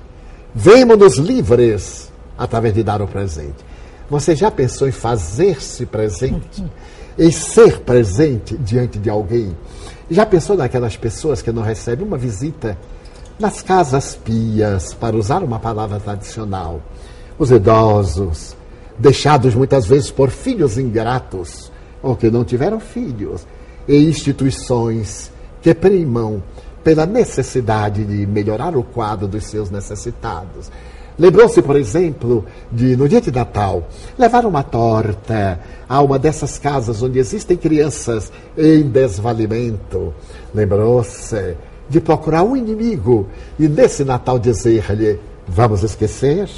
Vemos-nos 0.54 1.16
livres 1.16 2.10
através 2.36 2.74
de 2.74 2.82
dar 2.82 3.02
o 3.02 3.06
presente. 3.06 3.66
Você 4.08 4.34
já 4.34 4.50
pensou 4.50 4.88
em 4.88 4.92
fazer-se 4.92 5.84
presente? 5.86 6.64
Em 7.18 7.32
ser 7.32 7.80
presente 7.80 8.56
diante 8.56 8.96
de 8.96 9.10
alguém? 9.10 9.56
Já 10.08 10.24
pensou 10.24 10.56
naquelas 10.56 10.96
pessoas 10.96 11.42
que 11.42 11.50
não 11.50 11.62
recebem 11.62 12.06
uma 12.06 12.16
visita 12.16 12.78
nas 13.40 13.60
casas 13.60 14.14
pias, 14.14 14.94
para 14.94 15.16
usar 15.16 15.42
uma 15.42 15.58
palavra 15.58 15.98
tradicional? 15.98 16.80
Os 17.36 17.50
idosos, 17.50 18.56
deixados 18.96 19.56
muitas 19.56 19.84
vezes 19.86 20.12
por 20.12 20.30
filhos 20.30 20.78
ingratos, 20.78 21.72
ou 22.00 22.14
que 22.14 22.30
não 22.30 22.44
tiveram 22.44 22.78
filhos, 22.78 23.44
e 23.88 23.96
instituições 23.96 25.32
que 25.62 25.74
primam 25.74 26.42
pela 26.84 27.06
necessidade 27.06 28.04
de 28.04 28.26
melhorar 28.26 28.76
o 28.76 28.82
quadro 28.82 29.26
dos 29.26 29.44
seus 29.44 29.70
necessitados. 29.70 30.70
Lembrou-se, 31.18 31.60
por 31.62 31.74
exemplo, 31.74 32.44
de 32.70 32.96
no 32.96 33.08
dia 33.08 33.20
de 33.20 33.32
Natal 33.32 33.88
levar 34.16 34.46
uma 34.46 34.62
torta 34.62 35.58
a 35.88 36.00
uma 36.00 36.16
dessas 36.16 36.58
casas 36.58 37.02
onde 37.02 37.18
existem 37.18 37.56
crianças 37.56 38.30
em 38.56 38.82
desvalimento. 38.82 40.14
Lembrou-se 40.54 41.56
de 41.88 42.00
procurar 42.00 42.44
um 42.44 42.56
inimigo 42.56 43.26
e 43.58 43.66
nesse 43.66 44.04
Natal 44.04 44.38
dizer-lhe: 44.38 45.18
Vamos 45.48 45.82
esquecer? 45.82 46.48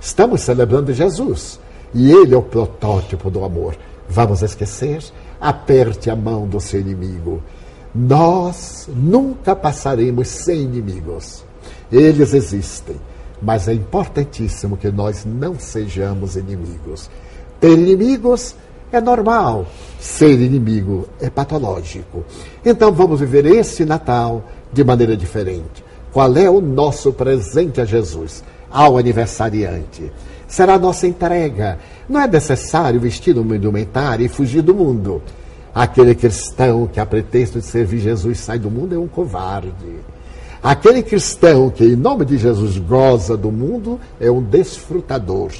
Estamos 0.00 0.40
celebrando 0.40 0.92
Jesus 0.92 1.60
e 1.94 2.10
ele 2.10 2.34
é 2.34 2.36
o 2.36 2.42
protótipo 2.42 3.30
do 3.30 3.44
amor. 3.44 3.76
Vamos 4.08 4.42
esquecer? 4.42 5.04
Aperte 5.40 6.10
a 6.10 6.16
mão 6.16 6.46
do 6.46 6.60
seu 6.60 6.80
inimigo. 6.80 7.42
Nós 7.94 8.88
nunca 8.94 9.56
passaremos 9.56 10.28
sem 10.28 10.62
inimigos. 10.62 11.44
Eles 11.90 12.34
existem 12.34 12.96
mas 13.42 13.68
é 13.68 13.74
importantíssimo 13.74 14.76
que 14.76 14.90
nós 14.90 15.24
não 15.24 15.58
sejamos 15.58 16.36
inimigos. 16.36 17.10
Ter 17.58 17.72
inimigos 17.72 18.54
é 18.92 19.00
normal, 19.00 19.66
ser 19.98 20.40
inimigo 20.40 21.08
é 21.20 21.30
patológico. 21.30 22.24
Então 22.64 22.92
vamos 22.92 23.20
viver 23.20 23.46
esse 23.46 23.84
Natal 23.84 24.44
de 24.72 24.84
maneira 24.84 25.16
diferente. 25.16 25.84
Qual 26.12 26.36
é 26.36 26.50
o 26.50 26.60
nosso 26.60 27.12
presente 27.12 27.80
a 27.80 27.84
Jesus, 27.84 28.42
ao 28.70 28.98
aniversariante? 28.98 30.10
Será 30.50 30.74
a 30.74 30.78
nossa 30.80 31.06
entrega. 31.06 31.78
Não 32.08 32.20
é 32.20 32.26
necessário 32.26 32.98
vestir 32.98 33.38
um 33.38 33.54
indumentário 33.54 34.26
e 34.26 34.28
fugir 34.28 34.62
do 34.62 34.74
mundo. 34.74 35.22
Aquele 35.72 36.12
cristão 36.12 36.88
que, 36.88 36.98
a 36.98 37.06
pretexto 37.06 37.60
de 37.60 37.64
servir 37.64 38.00
Jesus, 38.00 38.40
sai 38.40 38.58
do 38.58 38.68
mundo 38.68 38.96
é 38.96 38.98
um 38.98 39.06
covarde. 39.06 39.70
Aquele 40.60 41.04
cristão 41.04 41.70
que, 41.70 41.84
em 41.84 41.94
nome 41.94 42.24
de 42.24 42.36
Jesus, 42.36 42.78
goza 42.78 43.36
do 43.36 43.52
mundo 43.52 44.00
é 44.20 44.28
um 44.28 44.42
desfrutador. 44.42 45.52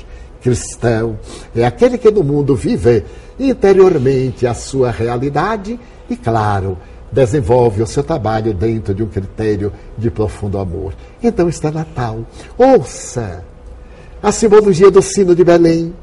Cristão 0.42 1.16
é 1.54 1.64
aquele 1.64 1.96
que 1.96 2.10
no 2.10 2.24
mundo 2.24 2.56
vive 2.56 3.04
interiormente 3.38 4.44
a 4.44 4.54
sua 4.54 4.90
realidade 4.90 5.78
e, 6.10 6.16
claro, 6.16 6.76
desenvolve 7.12 7.80
o 7.80 7.86
seu 7.86 8.02
trabalho 8.02 8.52
dentro 8.52 8.92
de 8.92 9.04
um 9.04 9.08
critério 9.08 9.72
de 9.96 10.10
profundo 10.10 10.58
amor. 10.58 10.94
Então 11.22 11.48
está 11.48 11.70
Natal. 11.70 12.24
Ouça 12.58 13.44
a 14.22 14.32
simbologia 14.32 14.90
do 14.90 15.02
sino 15.02 15.34
de 15.34 15.44
Belém. 15.44 15.94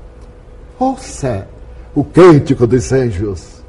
Ouça 0.79 1.47
o 1.95 2.03
cântico 2.03 2.67
dos 2.67 2.91
anjos. 2.91 3.63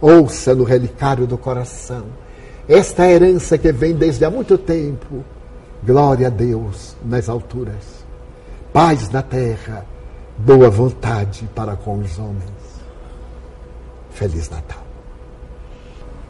Ouça 0.00 0.54
no 0.54 0.64
relicário 0.64 1.26
do 1.26 1.36
coração 1.36 2.04
esta 2.70 3.04
herança 3.04 3.58
que 3.58 3.72
vem 3.72 3.94
desde 3.94 4.24
há 4.24 4.30
muito 4.30 4.56
tempo. 4.56 5.24
Glória 5.82 6.28
a 6.28 6.30
Deus 6.30 6.96
nas 7.04 7.28
alturas, 7.28 8.04
paz 8.72 9.10
na 9.10 9.22
terra, 9.22 9.84
boa 10.38 10.70
vontade 10.70 11.48
para 11.52 11.74
com 11.74 11.98
os 11.98 12.16
homens. 12.16 12.44
Feliz 14.10 14.48
Natal. 14.48 14.84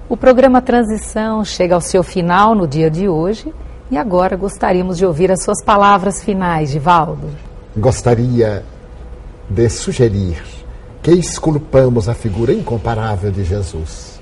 O 0.08 0.16
programa 0.16 0.62
Transição 0.62 1.44
chega 1.44 1.74
ao 1.74 1.80
seu 1.80 2.02
final 2.02 2.54
no 2.54 2.66
dia 2.66 2.90
de 2.90 3.06
hoje 3.06 3.52
e 3.90 3.98
agora 3.98 4.34
gostaríamos 4.34 4.96
de 4.96 5.04
ouvir 5.04 5.30
as 5.30 5.42
suas 5.42 5.62
palavras 5.62 6.24
finais, 6.24 6.70
Divaldo. 6.70 7.49
Gostaria 7.76 8.64
de 9.48 9.68
sugerir 9.68 10.42
que 11.02 11.12
esculpamos 11.12 12.08
a 12.08 12.14
figura 12.14 12.52
incomparável 12.52 13.30
de 13.30 13.44
Jesus 13.44 14.20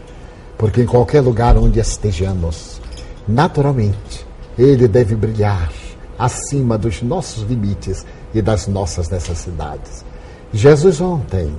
porque 0.59 0.83
em 0.83 0.87
qualquer 0.87 1.21
lugar 1.21 1.57
onde 1.57 1.79
estejamos, 1.79 2.81
naturalmente, 3.27 4.27
ele 4.59 4.89
deve 4.89 5.15
brilhar 5.15 5.73
acima 6.19 6.77
dos 6.77 7.01
nossos 7.01 7.45
limites 7.45 8.05
e 8.35 8.43
das 8.43 8.67
nossas 8.67 9.09
necessidades. 9.09 10.05
Jesus 10.53 11.01
ontem, 11.01 11.55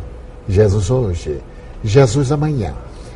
Jesus 0.50 0.92
hoje, 0.92 1.42
Jesus 1.82 2.30
amanhã. 2.30 2.76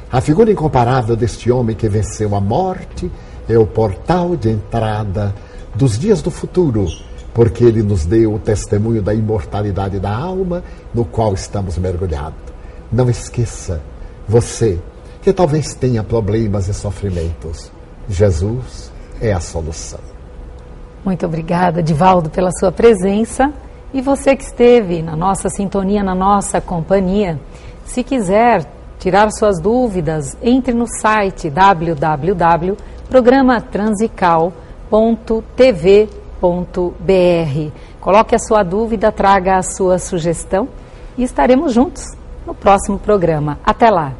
A 0.09 0.21
figura 0.21 0.51
incomparável 0.51 1.17
deste 1.17 1.51
homem 1.51 1.75
que 1.75 1.89
venceu 1.89 2.33
a 2.33 2.39
morte 2.39 3.11
é 3.49 3.57
o 3.57 3.67
portal 3.67 4.37
de 4.37 4.51
entrada 4.51 5.35
dos 5.75 5.99
dias 5.99 6.21
do 6.21 6.31
futuro, 6.31 6.87
porque 7.33 7.63
ele 7.63 7.81
nos 7.81 8.05
deu 8.05 8.33
o 8.33 8.39
testemunho 8.39 9.01
da 9.01 9.13
imortalidade 9.13 9.99
da 9.99 10.15
alma 10.15 10.63
no 10.93 11.03
qual 11.03 11.33
estamos 11.33 11.77
mergulhados. 11.77 12.37
Não 12.91 13.09
esqueça, 13.09 13.81
você 14.27 14.79
que 15.21 15.33
talvez 15.33 15.73
tenha 15.73 16.03
problemas 16.03 16.67
e 16.67 16.73
sofrimentos. 16.73 17.71
Jesus 18.09 18.91
é 19.21 19.31
a 19.31 19.39
solução. 19.39 19.99
Muito 21.03 21.25
obrigada, 21.25 21.81
Divaldo, 21.81 22.29
pela 22.29 22.51
sua 22.51 22.71
presença. 22.71 23.51
E 23.93 24.01
você 24.01 24.35
que 24.35 24.43
esteve 24.43 25.01
na 25.01 25.15
nossa 25.15 25.49
sintonia, 25.49 26.03
na 26.03 26.15
nossa 26.15 26.59
companhia, 26.59 27.39
se 27.85 28.03
quiser 28.03 28.65
tirar 28.99 29.29
suas 29.31 29.59
dúvidas, 29.59 30.37
entre 30.41 30.73
no 30.73 30.85
site 30.87 31.49
www.programatransical.tv.br. 36.43 37.71
Coloque 38.01 38.35
a 38.35 38.39
sua 38.39 38.63
dúvida, 38.63 39.11
traga 39.11 39.57
a 39.57 39.63
sua 39.63 39.97
sugestão 39.97 40.67
e 41.17 41.23
estaremos 41.23 41.73
juntos 41.73 42.03
no 42.45 42.53
próximo 42.53 42.99
programa. 42.99 43.57
Até 43.63 43.89
lá! 43.89 44.11